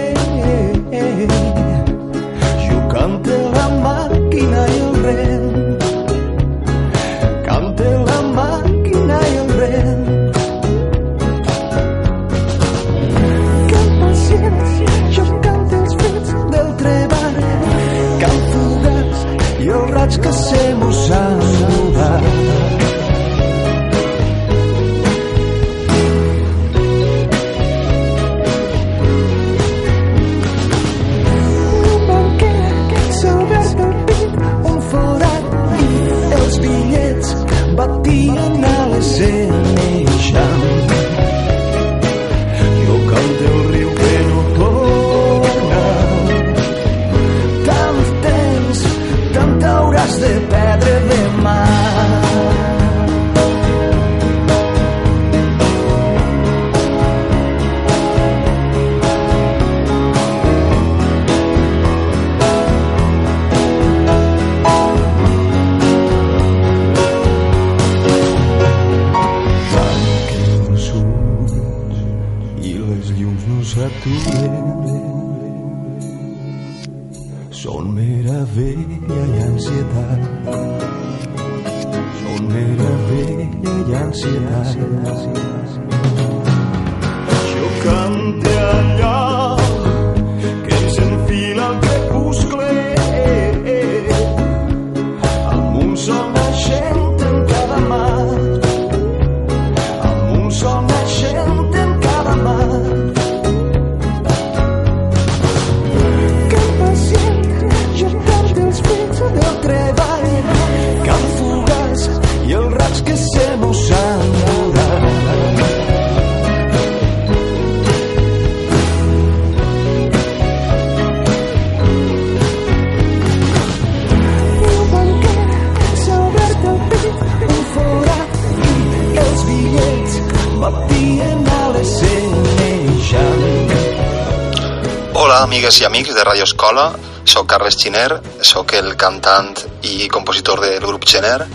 Amigues 135.57 135.81
i 135.81 135.87
amics 135.87 136.15
de 136.15 136.23
Radio 136.23 136.45
Escola. 136.45 136.91
Soc 137.25 137.47
Carles 137.49 137.79
Xiner, 137.81 138.19
sóc 138.45 138.75
el 138.77 138.91
cantant 139.01 139.55
i 139.89 140.05
compositor 140.13 140.61
del 140.61 140.85
grup 140.85 141.07
Xener 141.09 141.47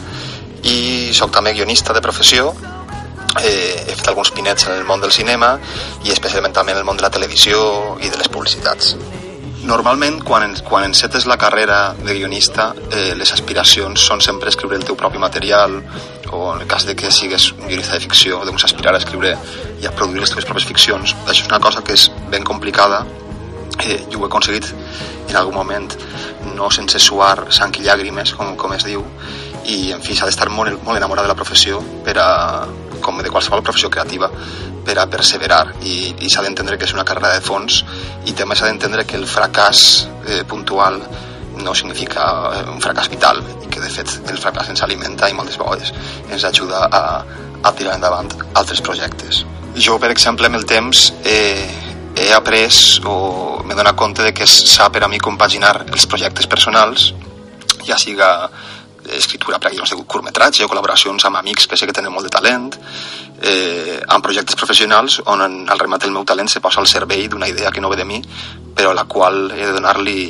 i 0.65 1.11
sóc 1.13 1.29
també 1.35 1.53
guionista 1.53 1.93
de 1.93 2.01
professió. 2.01 2.47
Eh, 3.45 3.85
he 3.85 3.93
fet 3.93 4.09
alguns 4.09 4.33
pinets 4.33 4.65
en 4.65 4.73
el 4.73 4.89
món 4.89 5.05
del 5.05 5.13
cinema 5.13 5.51
i 6.01 6.09
especialment 6.09 6.57
també 6.57 6.73
en 6.73 6.81
el 6.81 6.89
món 6.89 6.97
de 6.97 7.05
la 7.05 7.13
televisió 7.13 7.61
i 8.01 8.09
de 8.09 8.17
les 8.17 8.31
publicitats. 8.33 8.95
Normalment, 9.69 10.23
quan, 10.25 10.57
quan 10.65 10.89
encetes 10.89 11.29
la 11.29 11.37
carrera 11.37 11.93
de 11.93 12.17
guionista, 12.17 12.71
eh, 12.89 13.13
les 13.13 13.37
aspiracions 13.37 14.01
són 14.01 14.25
sempre 14.25 14.49
escriure 14.49 14.81
el 14.81 14.87
teu 14.87 14.97
propi 14.97 15.21
material, 15.21 15.77
o 16.33 16.55
en 16.55 16.65
el 16.65 16.67
cas 16.67 16.89
de 16.89 16.97
que 16.97 17.13
sigues 17.13 17.51
un 17.51 17.67
guionista 17.67 17.93
de 17.93 18.07
ficció, 18.09 18.41
doncs 18.49 18.65
aspirar 18.65 18.97
a 18.97 19.05
escriure 19.05 19.37
i 19.77 19.85
a 19.85 19.93
produir 19.93 20.25
les 20.25 20.33
teves 20.33 20.49
pròpies 20.49 20.71
ficcions. 20.73 21.19
Això 21.27 21.43
és 21.43 21.51
una 21.53 21.61
cosa 21.61 21.85
que 21.85 21.93
és 21.93 22.09
ben 22.33 22.41
complicada 22.41 23.05
eh, 23.85 24.01
jo 24.09 24.19
ho 24.19 24.25
he 24.25 24.29
aconseguit 24.29 24.67
en 25.29 25.37
algun 25.37 25.55
moment 25.55 25.95
no 26.55 26.69
sense 26.73 26.99
suar 26.99 27.47
sang 27.53 27.75
i 27.79 27.85
llàgrimes 27.85 28.35
com, 28.37 28.55
com 28.57 28.73
es 28.77 28.85
diu 28.87 29.03
i 29.71 29.91
en 29.95 30.01
fi 30.01 30.15
s'ha 30.17 30.27
d'estar 30.29 30.49
molt, 30.49 30.81
molt 30.83 30.97
enamorat 30.97 31.27
de 31.27 31.31
la 31.31 31.37
professió 31.37 31.81
per 32.05 32.17
a, 32.19 32.29
com 33.01 33.21
de 33.21 33.29
qualsevol 33.33 33.63
professió 33.65 33.89
creativa 33.93 34.29
per 34.85 34.97
a 34.97 35.07
perseverar 35.09 35.63
i, 35.81 36.13
i 36.25 36.29
s'ha 36.29 36.43
d'entendre 36.45 36.77
que 36.77 36.87
és 36.89 36.95
una 36.97 37.05
carrera 37.05 37.35
de 37.35 37.43
fons 37.45 37.83
i 38.25 38.33
també 38.37 38.57
s'ha 38.57 38.69
d'entendre 38.69 39.05
que 39.05 39.19
el 39.19 39.27
fracàs 39.29 39.83
eh, 40.25 40.41
puntual 40.49 40.99
no 41.61 41.75
significa 41.77 42.25
eh, 42.55 42.65
un 42.71 42.81
fracàs 42.81 43.09
vital 43.11 43.43
i 43.61 43.69
que 43.69 43.83
de 43.83 43.91
fet 43.93 44.31
el 44.31 44.41
fracàs 44.41 44.71
ens 44.73 44.83
alimenta 44.85 45.29
i 45.29 45.37
moltes 45.37 45.59
vegades 45.61 45.93
ens 46.31 46.45
ajuda 46.49 46.87
a, 46.89 47.03
a 47.61 47.73
tirar 47.77 47.95
endavant 47.99 48.31
altres 48.57 48.81
projectes. 48.81 49.45
Jo, 49.75 49.97
per 50.01 50.11
exemple, 50.11 50.49
amb 50.49 50.57
el 50.57 50.65
temps 50.67 51.11
eh, 51.23 51.90
he 52.15 52.31
après 52.33 52.99
o 53.05 53.63
m'he 53.63 53.75
donat 53.75 53.95
compte 53.95 54.23
de 54.23 54.33
que 54.33 54.47
s'ha 54.47 54.89
per 54.91 55.03
a 55.03 55.07
mi 55.07 55.19
compaginar 55.19 55.85
els 55.91 56.05
projectes 56.07 56.47
personals, 56.47 57.13
ja 57.85 57.97
siga 57.97 58.49
escriptura 59.09 59.59
per 59.59 59.71
a 59.71 59.73
guions 59.73 59.89
de 59.89 59.97
curtmetratge 59.97 60.67
col·laboracions 60.69 61.25
amb 61.25 61.39
amics 61.39 61.67
que 61.67 61.77
sé 61.77 61.87
que 61.87 61.95
tenen 61.95 62.13
molt 62.13 62.27
de 62.27 62.33
talent, 62.33 62.75
eh, 63.41 63.99
amb 64.07 64.23
projectes 64.23 64.55
professionals 64.55 65.21
on 65.25 65.41
al 65.41 65.79
remat 65.79 66.05
el 66.05 66.13
meu 66.15 66.25
talent 66.25 66.49
se 66.49 66.61
posa 66.61 66.79
al 66.81 66.87
servei 66.87 67.27
d'una 67.27 67.49
idea 67.49 67.71
que 67.71 67.81
no 67.81 67.89
ve 67.89 67.97
de 67.97 68.05
mi, 68.05 68.21
però 68.75 68.91
a 68.91 68.97
la 68.97 69.05
qual 69.05 69.51
he 69.51 69.65
de 69.65 69.73
donar-li 69.73 70.21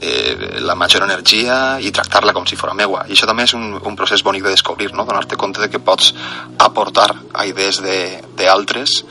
eh, 0.00 0.58
la 0.60 0.74
major 0.74 1.04
energia 1.04 1.78
i 1.78 1.92
tractar-la 1.92 2.32
com 2.32 2.46
si 2.46 2.56
fos 2.56 2.74
meua. 2.74 3.04
I 3.06 3.14
això 3.14 3.28
també 3.30 3.46
és 3.46 3.54
un, 3.54 3.78
un 3.78 3.96
procés 3.96 4.22
bonic 4.22 4.42
de 4.42 4.56
descobrir, 4.56 4.92
no? 4.92 5.06
donar-te 5.06 5.38
compte 5.38 5.62
de 5.62 5.70
que 5.70 5.78
pots 5.78 6.12
aportar 6.58 7.12
a 7.32 7.46
idees 7.46 7.80
d'altres 7.82 9.04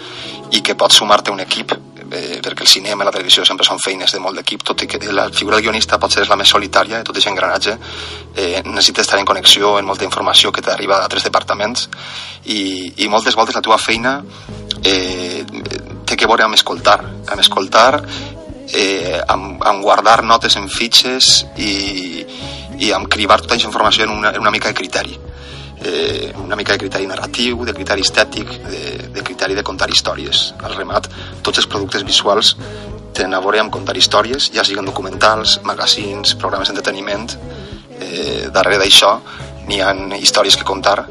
i 0.52 0.62
que 0.62 0.76
pots 0.76 1.00
sumar-te 1.00 1.32
a 1.32 1.34
un 1.34 1.40
equip 1.40 1.72
eh, 2.12 2.40
perquè 2.44 2.66
el 2.66 2.70
cinema 2.70 3.04
i 3.04 3.08
la 3.08 3.14
televisió 3.16 3.46
sempre 3.48 3.66
són 3.66 3.80
feines 3.80 4.12
de 4.12 4.20
molt 4.20 4.38
d'equip, 4.38 4.66
tot 4.68 4.84
i 4.84 4.88
que 4.90 5.00
la 5.12 5.30
figura 5.32 5.58
del 5.58 5.66
guionista 5.66 6.00
pot 6.02 6.14
ser 6.14 6.28
la 6.28 6.38
més 6.40 6.52
solitària 6.52 7.00
de 7.00 7.08
tot 7.08 7.16
aquest 7.16 7.32
engranatge, 7.32 7.78
eh, 8.36 8.62
necessites 8.66 9.08
estar 9.08 9.20
en 9.20 9.30
connexió 9.30 9.78
amb 9.78 9.88
molta 9.88 10.06
informació 10.08 10.52
que 10.52 10.62
t'arriba 10.66 11.00
d'altres 11.00 11.26
departaments 11.28 11.88
i, 12.46 12.62
i 13.04 13.10
moltes 13.10 13.36
voltes 13.40 13.56
la 13.56 13.64
teva 13.66 13.80
feina 13.82 14.20
eh, 14.84 15.44
té 16.06 16.18
que 16.18 16.28
veure 16.28 16.46
amb 16.46 16.60
escoltar, 16.60 17.00
amb 17.02 17.40
escoltar, 17.40 18.04
eh, 18.74 19.20
amb, 19.28 19.64
amb 19.64 19.84
guardar 19.84 20.22
notes 20.24 20.58
en 20.60 20.70
fitxes 20.70 21.46
i, 21.58 22.26
i 22.80 22.92
amb 22.96 23.08
cribar 23.12 23.42
tota 23.42 23.56
aquesta 23.56 23.72
informació 23.72 24.08
en 24.08 24.18
una, 24.18 24.36
en 24.36 24.42
una 24.42 24.52
mica 24.54 24.72
de 24.72 24.78
criteri 24.78 25.20
eh, 25.84 26.32
una 26.44 26.56
mica 26.56 26.74
de 26.74 26.80
criteri 26.80 27.08
narratiu, 27.10 27.66
de 27.66 27.74
criteri 27.74 28.06
estètic, 28.06 28.52
de, 28.68 28.82
de 29.14 29.24
criteri 29.24 29.56
de 29.58 29.64
contar 29.64 29.90
històries. 29.90 30.52
Al 30.62 30.76
remat, 30.76 31.10
tots 31.42 31.62
els 31.62 31.68
productes 31.68 32.06
visuals 32.08 32.56
tenen 33.14 33.36
a 33.36 33.42
veure 33.44 33.60
amb 33.62 33.74
contar 33.74 33.98
històries, 33.98 34.52
ja 34.56 34.64
siguin 34.64 34.88
documentals, 34.88 35.60
magazines, 35.68 36.36
programes 36.40 36.72
d'entreteniment. 36.72 37.36
Eh, 38.02 38.50
darrere 38.54 38.80
d'això 38.82 39.18
n'hi 39.68 39.82
ha 39.82 39.92
històries 40.18 40.58
que 40.58 40.66
contar 40.68 41.06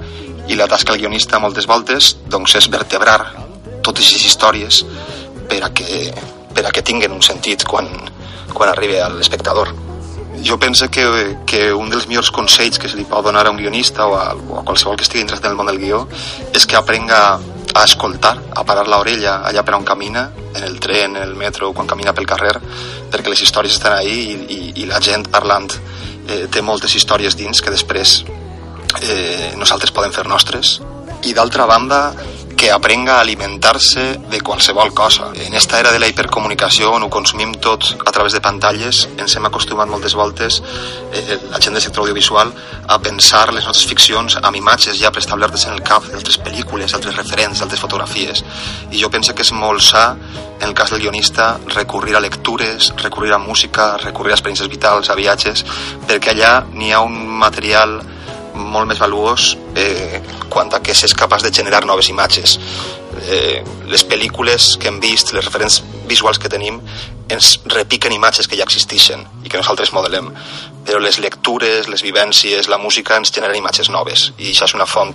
i 0.50 0.56
la 0.58 0.66
tasca 0.66 0.92
del 0.92 1.04
guionista 1.04 1.38
moltes 1.38 1.68
voltes 1.70 2.16
doncs, 2.26 2.56
és 2.58 2.66
vertebrar 2.72 3.20
totes 3.86 4.08
aquestes 4.08 4.26
històries 4.26 4.82
per 5.50 5.62
a 5.66 5.70
que, 5.70 6.10
per 6.54 6.66
a 6.66 6.74
que 6.74 6.82
tinguen 6.82 7.14
un 7.14 7.22
sentit 7.22 7.64
quan, 7.64 7.86
quan 8.52 8.72
arribi 8.72 8.98
a 8.98 9.08
l'espectador. 9.14 9.89
Jo 10.44 10.58
penso 10.58 10.88
que, 10.90 11.36
que 11.46 11.72
un 11.72 11.90
dels 11.90 12.06
millors 12.08 12.30
consells 12.30 12.78
que 12.78 12.88
se 12.88 12.98
li 12.98 13.06
pot 13.08 13.24
donar 13.24 13.46
a 13.46 13.52
un 13.52 13.58
guionista 13.60 14.06
o 14.06 14.16
a, 14.16 14.34
o 14.34 14.60
a 14.60 14.64
qualsevol 14.64 14.96
que 14.96 15.04
estigui 15.06 15.24
interessat 15.24 15.50
en 15.50 15.54
el 15.54 15.60
món 15.60 15.70
del 15.70 15.80
guió 15.80 16.06
és 16.54 16.66
que 16.66 16.78
aprenga 16.78 17.38
a 17.74 17.84
escoltar, 17.84 18.34
a 18.56 18.64
parar 18.66 18.86
l'orella 18.88 19.40
allà 19.46 19.62
per 19.62 19.76
on 19.76 19.84
camina, 19.86 20.24
en 20.54 20.64
el 20.64 20.80
tren, 20.82 21.14
en 21.16 21.22
el 21.22 21.36
metro, 21.38 21.72
quan 21.72 21.86
camina 21.86 22.14
pel 22.16 22.26
carrer, 22.26 22.56
perquè 23.12 23.30
les 23.30 23.42
històries 23.46 23.76
estan 23.76 23.94
ahí 23.94 24.16
i, 24.32 24.38
i, 24.56 24.60
i 24.82 24.88
la 24.90 24.98
gent 25.00 25.28
parlant 25.30 25.68
eh, 25.70 26.46
té 26.50 26.62
moltes 26.66 26.96
històries 26.98 27.36
dins 27.38 27.62
que 27.62 27.70
després 27.70 28.20
eh, 29.02 29.52
nosaltres 29.60 29.94
podem 29.94 30.12
fer 30.14 30.26
nostres. 30.26 30.80
I 31.22 31.34
d'altra 31.36 31.66
banda, 31.68 32.10
que 32.60 32.70
aprenga 32.70 33.14
a 33.16 33.20
alimentar-se 33.20 34.20
de 34.28 34.42
qualsevol 34.42 34.92
cosa. 34.92 35.32
En 35.34 35.54
esta 35.54 35.80
era 35.80 35.90
de 35.92 35.98
la 35.98 36.08
hipercomunicació 36.10 36.90
on 36.92 37.06
ho 37.06 37.08
consumim 37.08 37.54
tot 37.56 37.86
a 38.04 38.12
través 38.12 38.34
de 38.36 38.42
pantalles, 38.44 39.06
ens 39.16 39.32
hem 39.38 39.48
acostumat 39.48 39.88
moltes 39.88 40.12
voltes, 40.12 40.58
eh, 41.08 41.38
la 41.48 41.56
gent 41.56 41.72
del 41.72 41.80
sector 41.80 42.04
audiovisual, 42.04 42.52
a 42.86 42.98
pensar 43.00 43.54
les 43.54 43.64
nostres 43.64 43.88
ficcions 43.88 44.36
amb 44.42 44.60
imatges 44.60 45.00
ja 45.00 45.08
preestablertes 45.08 45.64
en 45.64 45.78
el 45.78 45.80
cap 45.80 46.04
d'altres 46.04 46.36
pel·lícules, 46.36 46.92
altres 46.92 47.16
referents, 47.16 47.62
altres 47.64 47.80
fotografies. 47.80 48.44
I 48.92 49.00
jo 49.00 49.08
penso 49.08 49.34
que 49.34 49.40
és 49.40 49.56
molt 49.56 49.80
sa, 49.80 50.10
en 50.60 50.68
el 50.68 50.74
cas 50.74 50.92
del 50.92 51.00
guionista, 51.00 51.56
recurrir 51.72 52.16
a 52.16 52.20
lectures, 52.20 52.92
recurrir 53.00 53.32
a 53.32 53.38
música, 53.38 53.96
recurrir 53.96 54.32
a 54.32 54.36
experiències 54.36 54.68
vitals, 54.68 55.08
a 55.08 55.16
viatges, 55.16 55.64
perquè 56.06 56.36
allà 56.36 56.66
n'hi 56.74 56.92
ha 56.92 57.00
un 57.00 57.24
material 57.40 58.02
molt 58.54 58.88
més 58.90 59.00
valuós 59.00 59.54
eh, 59.78 60.20
quant 60.50 60.72
a 60.74 60.80
que 60.84 60.94
s'és 60.96 61.14
capaç 61.16 61.44
de 61.46 61.52
generar 61.54 61.84
noves 61.86 62.10
imatges. 62.10 62.58
Eh, 63.26 63.62
les 63.90 64.04
pel·lícules 64.06 64.74
que 64.80 64.90
hem 64.90 65.00
vist, 65.02 65.32
les 65.36 65.44
referents 65.44 65.80
visuals 66.10 66.38
que 66.38 66.50
tenim, 66.52 66.80
ens 67.30 67.52
repiquen 67.70 68.12
imatges 68.12 68.48
que 68.50 68.58
ja 68.58 68.66
existeixen 68.66 69.22
i 69.44 69.48
que 69.48 69.60
nosaltres 69.60 69.92
modelem. 69.94 70.32
Però 70.86 71.00
les 71.02 71.20
lectures, 71.22 71.88
les 71.88 72.02
vivències, 72.02 72.68
la 72.68 72.78
música 72.78 73.18
ens 73.20 73.32
generen 73.34 73.60
imatges 73.60 73.90
noves 73.90 74.30
i 74.38 74.50
això 74.50 74.66
és 74.66 74.76
una 74.78 74.88
font 74.90 75.14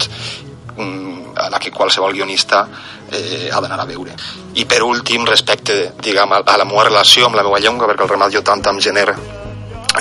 mm, 0.77 1.35
a 1.35 1.49
la 1.51 1.59
que 1.59 1.73
qualsevol 1.75 2.15
guionista 2.15 2.65
eh, 3.11 3.49
ha 3.51 3.59
d'anar 3.59 3.81
a 3.83 3.89
veure. 3.89 4.15
I 4.55 4.67
per 4.69 4.83
últim, 4.87 5.25
respecte 5.27 5.95
diguem, 6.01 6.37
a 6.39 6.59
la 6.59 6.67
meva 6.67 6.87
relació 6.87 7.27
amb 7.27 7.35
la 7.35 7.43
meva 7.43 7.59
llengua, 7.59 7.89
perquè 7.91 8.07
el 8.07 8.15
remat 8.15 8.37
jo 8.37 8.45
tant 8.45 8.63
em 8.71 8.79
genera 8.79 9.17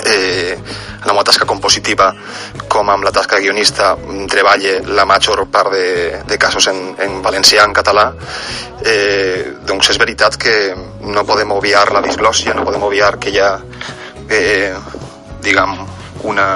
eh, 0.03 0.55
en 0.55 1.05
la 1.05 1.13
meva 1.13 1.25
tasca 1.27 1.45
compositiva 1.45 2.09
com 2.67 2.89
amb 2.89 3.05
la 3.05 3.13
tasca 3.15 3.37
de 3.37 3.45
guionista 3.45 3.93
treballe 4.31 4.79
la 4.87 5.05
major 5.05 5.45
part 5.51 5.71
de, 5.73 6.21
de 6.27 6.37
casos 6.41 6.67
en, 6.71 6.95
en 6.99 7.21
valencià, 7.25 7.63
en 7.63 7.75
català 7.77 8.07
eh, 8.85 9.53
doncs 9.65 9.93
és 9.93 10.01
veritat 10.01 10.37
que 10.41 10.57
no 11.05 11.25
podem 11.27 11.53
obviar 11.55 11.87
la 11.93 12.03
disglòssia 12.05 12.57
no 12.57 12.65
podem 12.65 12.83
obviar 12.89 13.15
que 13.21 13.33
hi 13.33 13.39
ha 13.39 13.53
eh, 14.29 14.73
diguem 15.45 15.77
una, 16.25 16.47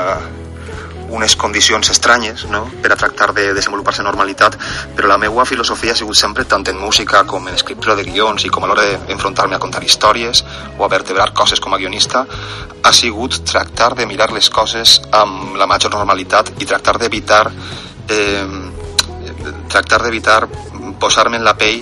unes 1.09 1.35
condicions 1.35 1.89
estranyes 1.89 2.45
no? 2.49 2.63
per 2.81 2.93
a 2.93 2.97
tractar 2.99 3.31
de 3.33 3.49
desenvolupar-se 3.53 4.05
normalitat, 4.05 4.57
però 4.95 5.09
la 5.09 5.17
meva 5.17 5.45
filosofia 5.45 5.93
ha 5.93 5.99
sigut 5.99 6.17
sempre, 6.17 6.45
tant 6.45 6.67
en 6.69 6.79
música 6.79 7.23
com 7.27 7.47
en 7.47 7.57
escriptura 7.57 7.95
de 7.97 8.05
guions 8.07 8.45
i 8.45 8.51
com 8.53 8.63
a 8.63 8.69
l'hora 8.69 8.85
d'enfrontar-me 9.07 9.57
a 9.57 9.61
contar 9.61 9.83
històries 9.83 10.43
o 10.77 10.85
a 10.85 10.91
vertebrar 10.91 11.31
coses 11.33 11.59
com 11.59 11.73
a 11.73 11.81
guionista, 11.81 12.25
ha 12.83 12.93
sigut 12.93 13.41
tractar 13.45 13.95
de 13.95 14.05
mirar 14.05 14.31
les 14.31 14.49
coses 14.49 14.99
amb 15.11 15.57
la 15.59 15.67
major 15.67 15.93
normalitat 15.95 16.53
i 16.59 16.69
tractar 16.69 16.97
d'evitar 17.01 17.45
eh, 18.09 18.45
tractar 19.69 20.03
d'evitar 20.03 20.47
posar-me 20.99 21.37
en 21.37 21.45
la 21.45 21.55
pell 21.57 21.81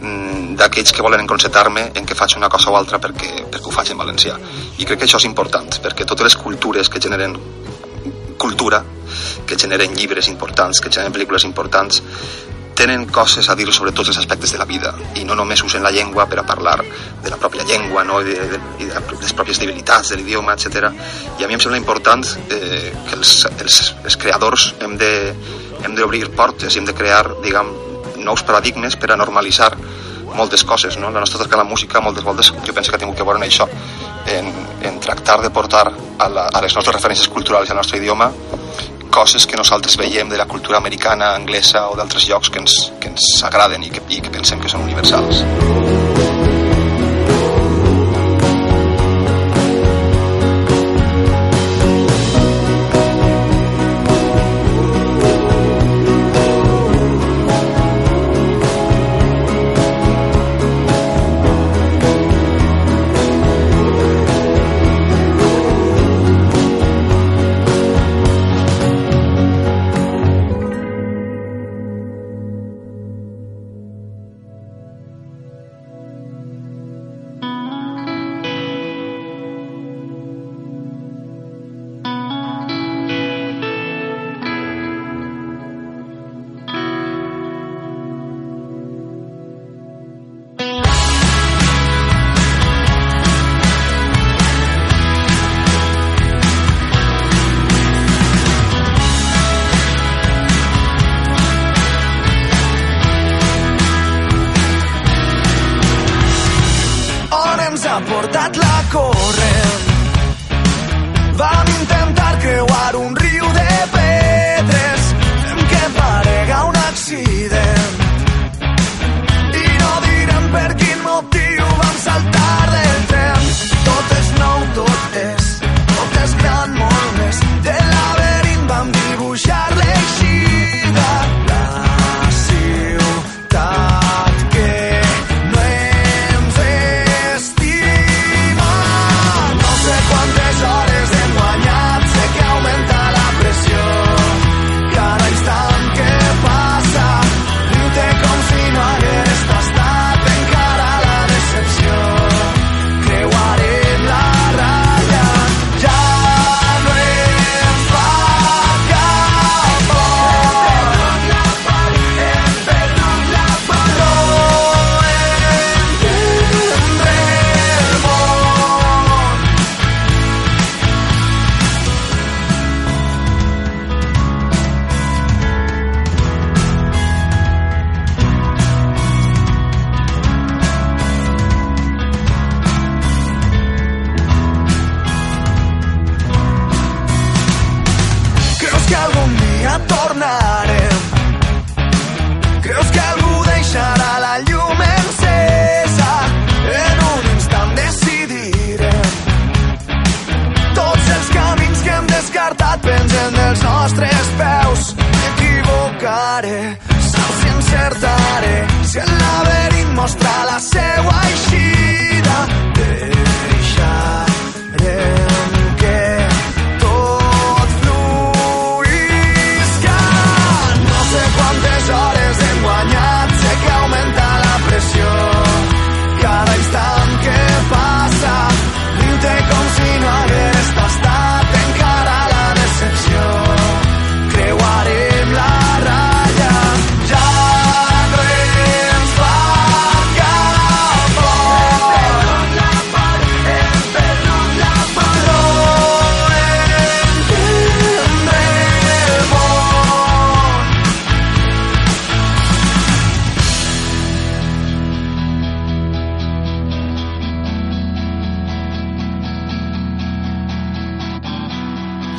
mm, 0.00 0.54
d'aquells 0.60 0.92
que 0.92 1.02
volen 1.04 1.24
enconcetar-me 1.24 1.90
en 1.94 2.06
que 2.06 2.16
faig 2.18 2.36
una 2.36 2.50
cosa 2.52 2.70
o 2.70 2.76
altra 2.76 3.00
perquè, 3.00 3.46
perquè 3.50 3.66
ho 3.66 3.74
faig 3.74 3.92
en 3.92 4.02
valencià. 4.02 4.38
I 4.78 4.84
crec 4.84 5.02
que 5.02 5.08
això 5.08 5.20
és 5.22 5.28
important, 5.28 5.70
perquè 5.82 6.06
totes 6.06 6.28
les 6.28 6.36
cultures 6.36 6.88
que 6.88 7.00
generen 7.00 7.36
cultura, 8.42 8.82
que 9.46 9.58
generen 9.58 9.94
llibres 9.94 10.28
importants, 10.32 10.80
que 10.82 10.90
generen 10.90 11.14
pel·lícules 11.14 11.46
importants, 11.46 12.02
tenen 12.74 13.04
coses 13.12 13.48
a 13.52 13.54
dir 13.54 13.68
sobre 13.70 13.92
tots 13.92 14.08
els 14.10 14.18
aspectes 14.18 14.54
de 14.54 14.58
la 14.58 14.64
vida 14.64 14.94
i 15.20 15.26
no 15.28 15.36
només 15.36 15.60
usen 15.62 15.84
la 15.84 15.92
llengua 15.92 16.24
per 16.26 16.38
a 16.40 16.46
parlar 16.48 16.78
de 16.80 17.30
la 17.30 17.36
pròpia 17.36 17.66
llengua 17.68 18.02
no? 18.08 18.22
I, 18.22 18.32
de, 18.32 18.46
de, 18.54 18.60
i 18.80 18.88
de 18.88 19.02
les 19.20 19.34
pròpies 19.36 19.60
debilitats 19.60 20.08
de 20.08 20.16
l'idioma, 20.16 20.56
etc. 20.56 20.88
I 21.38 21.44
a 21.44 21.50
mi 21.50 21.58
em 21.58 21.60
sembla 21.62 21.78
important 21.78 22.24
eh, 22.48 22.88
que 23.10 23.18
els, 23.18 23.34
els, 23.52 23.80
els 24.02 24.16
creadors 24.16 24.72
hem 24.80 24.96
de 24.98 25.12
hem 25.82 25.96
d'obrir 25.98 26.28
portes 26.36 26.74
i 26.74 26.80
hem 26.80 26.86
de 26.88 26.94
crear, 26.96 27.24
diguem, 27.42 27.72
nous 28.22 28.44
paradigmes 28.46 28.96
per 28.96 29.10
a 29.12 29.18
normalitzar 29.18 29.72
moltes 30.36 30.64
coses, 30.64 30.96
no? 30.98 31.10
La 31.10 31.20
nostra 31.20 31.42
tasca 31.42 31.58
a 31.58 31.62
la 31.62 31.68
música 31.68 32.00
moltes 32.00 32.24
voltes 32.24 32.52
jo 32.52 32.74
penso 32.74 32.90
que 32.90 32.96
ha 32.96 33.02
tingut 33.02 33.16
que 33.16 33.26
veure 33.26 33.40
en 33.40 33.46
això, 33.48 33.68
en, 34.26 34.50
en 34.82 35.00
tractar 35.00 35.40
de 35.42 35.50
portar 35.50 35.86
a, 35.92 36.28
la, 36.28 36.48
a 36.48 36.64
les 36.64 36.74
nostres 36.74 36.96
referències 36.96 37.28
culturals 37.28 37.68
i 37.68 37.74
al 37.74 37.80
nostre 37.82 38.00
idioma 38.02 38.30
coses 39.12 39.44
que 39.46 39.58
nosaltres 39.60 39.98
veiem 40.00 40.30
de 40.32 40.40
la 40.40 40.48
cultura 40.48 40.78
americana, 40.80 41.34
anglesa 41.36 41.84
o 41.92 41.96
d'altres 41.98 42.26
llocs 42.30 42.48
que 42.48 42.64
ens, 42.64 42.78
que 42.98 43.12
ens 43.12 43.30
agraden 43.44 43.84
i 43.84 43.92
que, 43.92 44.00
i 44.08 44.24
que 44.24 44.32
pensem 44.32 44.62
que 44.62 44.72
són 44.72 44.88
universals. 44.88 45.44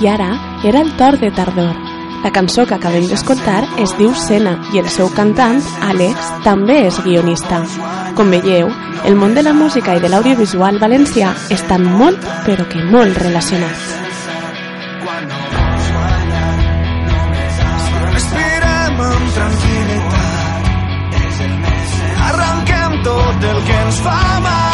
I 0.03 0.07
ara 0.07 0.59
era 0.67 0.81
el 0.81 0.91
torn 0.97 1.19
de 1.21 1.31
tardor. 1.31 1.75
La 2.23 2.31
cançó 2.35 2.65
que 2.67 2.75
acabem 2.75 3.05
d'escoltar 3.07 3.61
es 3.79 3.93
diu 3.95 4.11
Sena 4.19 4.57
i 4.75 4.81
el 4.81 4.89
seu 4.91 5.07
cantant, 5.15 5.61
Àlex, 5.79 6.17
també 6.43 6.75
és 6.89 6.97
guionista. 7.05 7.61
Com 8.17 8.33
veieu, 8.35 8.67
el 9.07 9.15
món 9.15 9.31
de 9.37 9.43
la 9.47 9.53
música 9.55 9.95
i 9.95 10.01
de 10.03 10.11
l'audiovisual 10.11 10.81
valencià 10.83 11.31
estan 11.55 11.87
molt, 11.87 12.19
però 12.43 12.67
que 12.67 12.83
molt 12.83 13.15
relacionats. 13.23 13.95
Respirem 18.11 19.01
amb 19.07 19.33
tranquil·litat. 19.39 20.69
Arrenquem 22.27 23.01
tot 23.07 23.49
el 23.55 23.65
que 23.71 23.81
ens 23.87 24.03
fa 24.03 24.21
mal. 24.43 24.72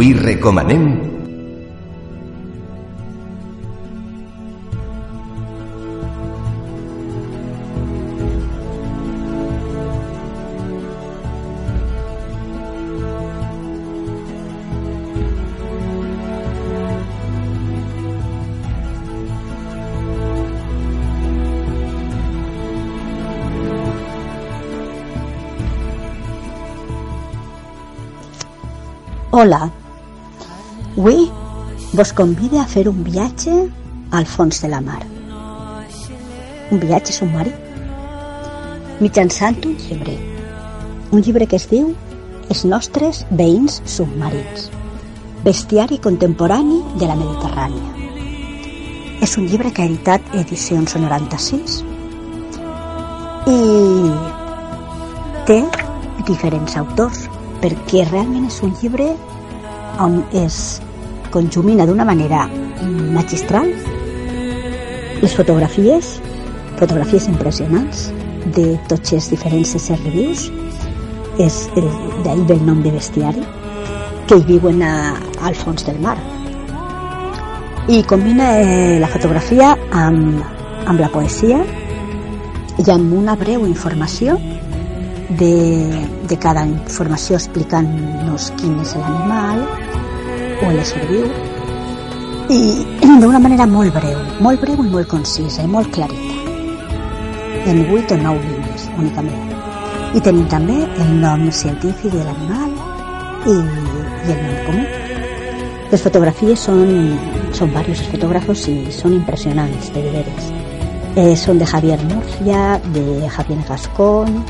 Avui 0.00 0.14
recomanem 0.14 1.10
Hola. 29.32 29.79
Avui 31.00 31.30
vos 31.96 32.10
convide 32.12 32.58
a 32.60 32.66
fer 32.68 32.82
un 32.90 32.98
viatge 33.00 33.54
al 34.12 34.26
fons 34.28 34.58
de 34.60 34.68
la 34.68 34.82
mar. 34.84 34.98
Un 36.76 36.80
viatge 36.82 37.14
submarí. 37.16 37.54
Mitjançant 39.00 39.56
un 39.64 39.78
llibre. 39.80 40.12
Un 41.16 41.22
llibre 41.24 41.46
que 41.48 41.56
es 41.56 41.64
diu 41.70 41.94
Els 42.52 42.66
nostres 42.68 43.22
veïns 43.38 43.78
submarins. 43.88 44.66
Bestiari 45.46 45.96
contemporani 46.04 46.82
de 47.00 47.08
la 47.08 47.16
Mediterrània. 47.16 48.12
És 49.24 49.38
un 49.40 49.48
llibre 49.48 49.72
que 49.72 49.80
ha 49.80 49.88
editat 49.88 50.36
Edicions 50.42 50.98
96 51.00 51.78
i 53.54 53.58
té 55.48 55.58
diferents 56.28 56.76
autors 56.84 57.24
perquè 57.64 58.04
realment 58.12 58.52
és 58.52 58.60
un 58.68 58.76
llibre 58.82 59.08
on 59.96 60.20
es 60.44 60.60
conjumina 61.30 61.86
d'una 61.86 62.04
manera 62.04 62.46
magistral 63.14 63.70
les 65.20 65.34
fotografies, 65.36 66.18
fotografies 66.78 67.28
impressionants 67.28 68.08
de 68.56 68.74
tots 68.88 69.12
els 69.12 69.28
diferents 69.30 69.74
éssers 69.76 70.04
vius, 70.14 70.46
és 71.40 71.56
d'ahir 72.24 72.46
ve 72.48 72.56
el 72.56 72.64
nom 72.66 72.80
de 72.82 72.92
bestiari, 72.94 73.42
que 74.28 74.38
hi 74.38 74.46
viuen 74.48 74.80
a, 74.82 74.94
al 75.44 75.56
fons 75.58 75.84
del 75.84 76.00
mar. 76.00 76.16
I 77.90 78.02
combina 78.08 78.48
eh, 78.60 78.98
la 79.02 79.08
fotografia 79.12 79.74
amb, 79.90 80.40
amb 80.86 81.00
la 81.00 81.10
poesia 81.12 81.60
i 82.80 82.86
amb 82.92 83.12
una 83.16 83.36
breu 83.36 83.66
informació 83.68 84.38
de, 85.40 85.54
de 86.28 86.36
cada 86.40 86.64
informació 86.66 87.36
explicant-nos 87.38 88.50
quin 88.60 88.78
és 88.82 88.96
l'animal 88.98 89.64
o 90.60 90.70
l'ésser 90.74 91.02
viu 91.08 91.26
i 92.50 92.60
d'una 93.22 93.38
manera 93.38 93.66
molt 93.70 93.94
breu, 93.94 94.18
molt 94.44 94.60
breu 94.62 94.82
i 94.82 94.90
molt 94.90 95.08
concisa 95.10 95.62
i 95.62 95.70
molt 95.70 95.92
clarita. 95.94 96.36
En 97.70 97.84
8 97.86 98.16
o 98.16 98.18
9 98.24 98.48
línies 98.48 98.88
únicament. 98.98 99.52
I 100.16 100.22
tenim 100.26 100.48
també 100.50 100.80
el 101.04 101.12
nom 101.22 101.44
científic 101.54 102.10
de 102.10 102.24
l'animal 102.24 102.72
i, 103.46 103.54
i 103.54 104.34
el 104.34 104.42
nom 104.42 104.58
comú. 104.66 104.84
Les 105.92 106.02
fotografies 106.02 106.66
són, 106.66 106.90
són 107.54 107.72
varios 107.74 108.02
fotògrafos 108.10 108.66
i 108.72 108.76
són 108.94 109.14
impressionants 109.20 109.92
de 109.94 110.04
veres. 110.10 110.50
Eh, 111.18 111.34
són 111.38 111.58
de 111.62 111.66
Javier 111.66 111.98
Murcia, 112.10 112.78
de 112.94 113.30
Javier 113.36 113.62
Gascón, 113.68 114.44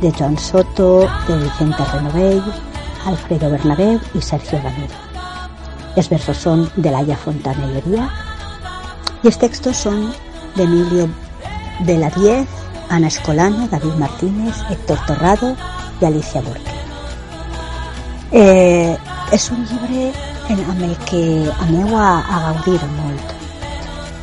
de 0.00 0.10
Joan 0.16 0.38
Soto, 0.38 1.06
de 1.28 1.38
Vicente 1.44 1.86
Renovell, 1.92 2.42
Alfredo 3.10 3.50
Bernabeu 3.50 3.98
i 4.14 4.22
Sergio 4.22 4.58
Ramiro. 4.64 5.09
Els 5.96 6.08
versos 6.10 6.38
són 6.46 6.66
de 6.76 6.90
Laia 6.92 7.16
Fontanellería 7.18 8.06
i 9.22 9.28
els 9.28 9.38
textos 9.40 9.82
són 9.86 10.06
d'Emilio 10.56 11.08
de 11.86 11.96
la 11.98 12.10
Diez, 12.14 12.48
Ana 12.90 13.08
Escolano, 13.08 13.66
David 13.70 13.96
Martínez, 13.98 14.62
Héctor 14.70 14.98
Torrado 15.06 15.54
i 16.00 16.04
Alicia 16.06 16.42
Burke. 16.42 16.76
Eh, 18.32 18.96
un 19.52 19.66
llibre 19.66 20.12
en, 20.48 20.82
el 20.82 20.96
que 21.10 21.50
aneu 21.66 21.96
a, 21.96 22.18
a 22.20 22.40
gaudir 22.48 22.80
molt 22.96 23.36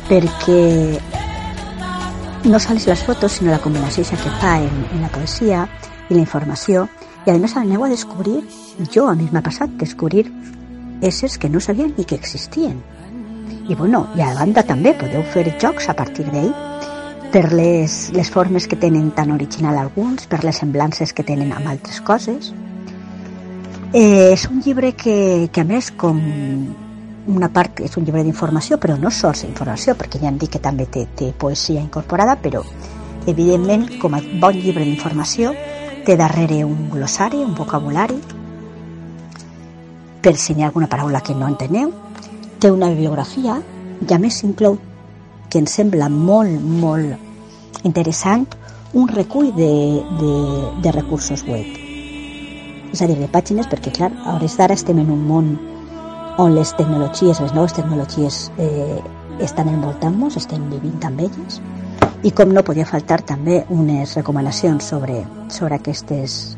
perquè 0.08 1.00
no 2.48 2.58
sols 2.60 2.86
les 2.88 3.02
fotos, 3.04 3.32
sinó 3.32 3.52
la 3.52 3.60
combinació 3.60 4.04
que 4.08 4.32
fa 4.40 4.56
en, 4.60 4.84
en 4.92 5.02
la 5.02 5.10
poesia 5.12 5.66
i 6.08 6.14
la 6.14 6.20
informació. 6.20 6.86
I 7.26 7.32
a 7.32 7.38
més 7.38 7.56
aneu 7.56 7.84
a 7.84 7.90
descobrir, 7.92 8.40
jo 8.94 9.08
a 9.08 9.14
mi 9.14 9.28
m'ha 9.32 9.44
passat, 9.44 9.68
descobrir 9.80 10.24
éssers 11.02 11.38
que 11.38 11.48
no 11.48 11.60
sabien 11.60 11.94
ni 11.96 12.04
que 12.04 12.14
existien. 12.14 12.82
I 13.68 13.74
bueno, 13.74 14.06
i 14.16 14.22
a 14.24 14.32
banda 14.34 14.64
també 14.64 14.94
podeu 14.96 15.22
fer 15.22 15.46
jocs 15.60 15.88
a 15.88 15.94
partir 15.94 16.26
d'ell 16.32 16.52
per 17.32 17.52
les, 17.52 18.08
les 18.16 18.30
formes 18.30 18.66
que 18.66 18.76
tenen 18.80 19.10
tan 19.12 19.30
original 19.32 19.76
alguns, 19.76 20.26
per 20.26 20.42
les 20.44 20.56
semblances 20.56 21.12
que 21.12 21.24
tenen 21.24 21.52
amb 21.52 21.68
altres 21.68 22.00
coses. 22.00 22.52
Eh, 23.92 24.32
és 24.32 24.48
un 24.48 24.62
llibre 24.64 24.92
que, 24.96 25.48
que 25.52 25.60
a 25.60 25.68
més 25.68 25.90
com 25.92 26.20
una 27.28 27.48
part 27.52 27.80
és 27.84 27.96
un 28.00 28.04
llibre 28.04 28.24
d'informació 28.24 28.78
però 28.80 28.96
no 29.00 29.12
sols 29.12 29.44
informació 29.44 29.94
perquè 29.96 30.20
ja 30.20 30.30
hem 30.30 30.38
dit 30.40 30.52
que 30.52 30.60
també 30.64 30.86
té, 30.88 31.04
té 31.16 31.30
poesia 31.36 31.80
incorporada 31.80 32.36
però 32.40 32.62
evidentment 33.28 33.86
com 34.00 34.16
a 34.16 34.22
bon 34.40 34.56
llibre 34.56 34.84
d'informació 34.84 35.52
té 36.06 36.16
darrere 36.16 36.62
un 36.64 36.88
glossari, 36.92 37.42
un 37.44 37.54
vocabulari 37.56 38.16
per 40.22 40.36
si 40.36 40.54
hi 40.54 40.62
ha 40.62 40.68
alguna 40.68 40.88
paraula 40.90 41.22
que 41.22 41.34
no 41.34 41.48
enteneu 41.48 41.92
té 42.58 42.70
una 42.70 42.88
bibliografia 42.90 43.60
i 44.02 44.14
a 44.14 44.18
més 44.18 44.42
inclou 44.46 44.78
que 45.48 45.60
ens 45.62 45.74
sembla 45.78 46.08
molt, 46.12 46.60
molt 46.60 47.84
interessant 47.86 48.46
un 48.92 49.08
recull 49.08 49.52
de, 49.54 49.70
de, 50.20 50.34
de 50.82 50.92
recursos 50.92 51.44
web. 51.46 51.66
És 52.92 53.02
a 53.02 53.08
dir, 53.08 53.18
de 53.20 53.28
pàgines, 53.28 53.68
perquè, 53.68 53.92
clar, 53.94 54.10
a 54.24 54.36
hores 54.36 54.56
d'ara 54.56 54.76
estem 54.78 54.98
en 55.02 55.10
un 55.12 55.24
món 55.28 55.50
on 56.38 56.54
les 56.54 56.72
tecnologies, 56.78 57.40
les 57.42 57.54
noves 57.54 57.74
tecnologies 57.76 58.46
eh, 58.58 59.00
estan 59.44 59.68
envoltant-nos, 59.68 60.38
estem 60.40 60.64
vivint 60.70 61.02
amb 61.04 61.20
elles, 61.26 61.60
i 62.24 62.32
com 62.34 62.54
no 62.54 62.64
podia 62.66 62.86
faltar 62.88 63.20
també 63.26 63.60
unes 63.74 64.16
recomanacions 64.16 64.88
sobre, 64.90 65.20
sobre 65.52 65.76
aquestes, 65.78 66.56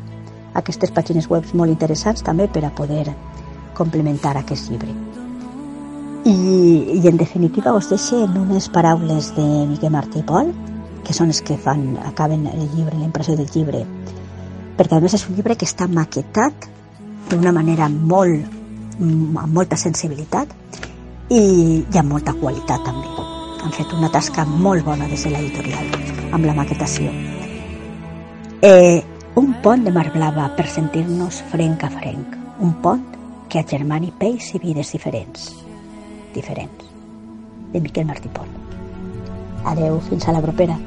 aquestes 0.57 0.93
pàgines 0.95 1.27
web 1.29 1.45
molt 1.53 1.73
interessants 1.73 2.23
també 2.25 2.47
per 2.47 2.63
a 2.65 2.73
poder 2.73 3.05
complementar 3.77 4.35
aquest 4.37 4.69
llibre. 4.71 4.93
I, 6.25 6.99
i 7.01 7.07
en 7.09 7.17
definitiva 7.17 7.73
us 7.73 7.89
deixo 7.89 8.23
en 8.25 8.37
unes 8.37 8.69
paraules 8.69 9.31
de 9.35 9.45
Miquel 9.71 9.93
Martí 9.93 10.21
i 10.21 10.25
Pol, 10.27 10.51
que 11.01 11.15
són 11.17 11.33
els 11.33 11.41
que 11.41 11.57
fan, 11.57 11.95
acaben 12.05 12.45
el 12.51 12.67
llibre, 12.75 12.97
la 12.97 13.07
impressió 13.07 13.35
del 13.37 13.49
llibre, 13.53 13.85
perquè 14.77 14.97
a 14.97 15.01
més 15.01 15.15
és 15.17 15.25
un 15.27 15.37
llibre 15.37 15.57
que 15.57 15.65
està 15.65 15.87
maquetat 15.89 16.67
d'una 17.31 17.53
manera 17.55 17.89
molt, 17.89 18.59
amb 19.01 19.53
molta 19.55 19.79
sensibilitat 19.79 20.51
i, 21.31 21.41
i 21.81 21.97
amb 21.97 22.11
molta 22.13 22.35
qualitat 22.37 22.85
també. 22.85 23.29
Han 23.61 23.73
fet 23.73 23.93
una 23.97 24.09
tasca 24.13 24.45
molt 24.45 24.85
bona 24.85 25.07
des 25.09 25.23
de 25.25 25.31
l'editorial 25.33 25.89
amb 26.33 26.45
la 26.45 26.55
maquetació. 26.57 27.09
Eh, 28.61 29.01
un 29.35 29.53
pont 29.63 29.83
de 29.85 29.93
mar 29.93 30.07
blava 30.13 30.49
per 30.57 30.67
sentir-nos 30.69 31.41
frenc 31.51 31.85
a 31.87 31.89
frenc. 31.93 32.37
Un 32.61 32.73
pont 32.83 33.03
que 33.51 33.59
agermani 33.59 34.13
peix 34.15 34.53
i 34.55 34.61
vides 34.63 34.93
diferents. 34.95 35.49
Diferents. 36.31 36.87
De 37.73 37.81
Miquel 37.83 38.07
Martí 38.07 38.31
Pol. 38.31 38.47
Adeu, 39.67 39.99
fins 40.07 40.27
a 40.27 40.35
la 40.37 40.41
propera. 40.45 40.77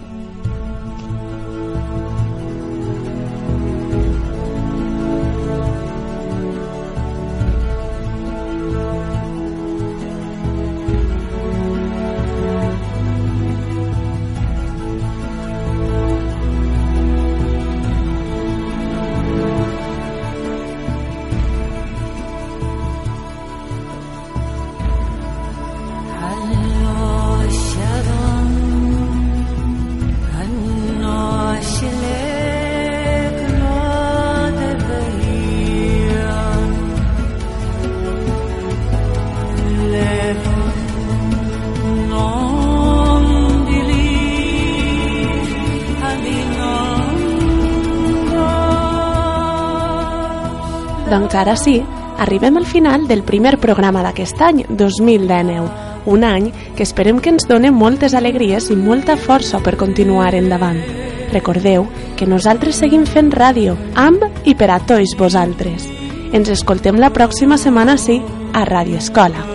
Doncs 51.15 51.35
ara 51.39 51.55
sí, 51.55 51.77
arribem 52.19 52.57
al 52.57 52.67
final 52.67 53.07
del 53.07 53.23
primer 53.23 53.61
programa 53.63 54.01
d'aquest 54.03 54.41
any, 54.43 54.65
2019, 54.67 55.69
un 56.11 56.27
any 56.27 56.49
que 56.75 56.83
esperem 56.83 57.21
que 57.23 57.31
ens 57.31 57.47
doni 57.47 57.71
moltes 57.71 58.17
alegries 58.19 58.67
i 58.75 58.77
molta 58.81 59.15
força 59.15 59.63
per 59.63 59.77
continuar 59.79 60.33
endavant. 60.35 60.83
Recordeu 61.31 61.87
que 62.19 62.27
nosaltres 62.27 62.83
seguim 62.83 63.07
fent 63.07 63.31
ràdio, 63.31 63.79
amb 63.95 64.27
i 64.43 64.59
per 64.59 64.73
a 64.75 64.83
tots 64.83 65.15
vosaltres. 65.15 65.87
Ens 66.35 66.51
escoltem 66.51 66.99
la 66.99 67.15
pròxima 67.15 67.63
setmana, 67.63 67.95
sí, 67.95 68.19
a 68.53 68.67
Ràdio 68.67 68.99
Escola. 68.99 69.54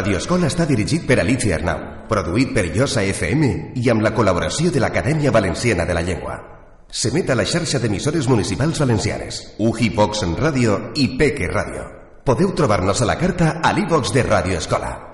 Radio 0.00 0.16
Escola 0.16 0.48
està 0.48 0.64
dirigit 0.64 1.02
per 1.04 1.18
Alicia 1.20 1.58
Arnau, 1.58 1.80
produït 2.08 2.54
per 2.56 2.62
FM 2.70 3.50
i 3.76 3.90
amb 3.92 4.00
la 4.00 4.14
col·laboració 4.16 4.72
de 4.72 4.80
l'Acadèmia 4.80 5.30
Valenciana 5.30 5.84
de 5.84 5.92
la 5.92 6.00
Llengua. 6.00 6.38
S'emet 6.88 7.28
a 7.28 7.36
la 7.36 7.44
xarxa 7.44 7.82
d'emissores 7.82 8.30
municipals 8.32 8.80
valencianes, 8.80 9.42
UJI 9.58 9.90
Vox 10.00 10.24
en 10.24 10.34
Ràdio 10.40 10.80
i 10.96 11.18
Peque 11.20 11.52
Ràdio. 11.52 11.84
Podeu 12.24 12.56
trobar-nos 12.56 13.04
a 13.04 13.12
la 13.12 13.20
carta 13.20 13.58
a 13.60 13.76
l'e 13.76 13.84
de 13.84 14.22
Radio 14.22 14.56
Escola. 14.56 15.09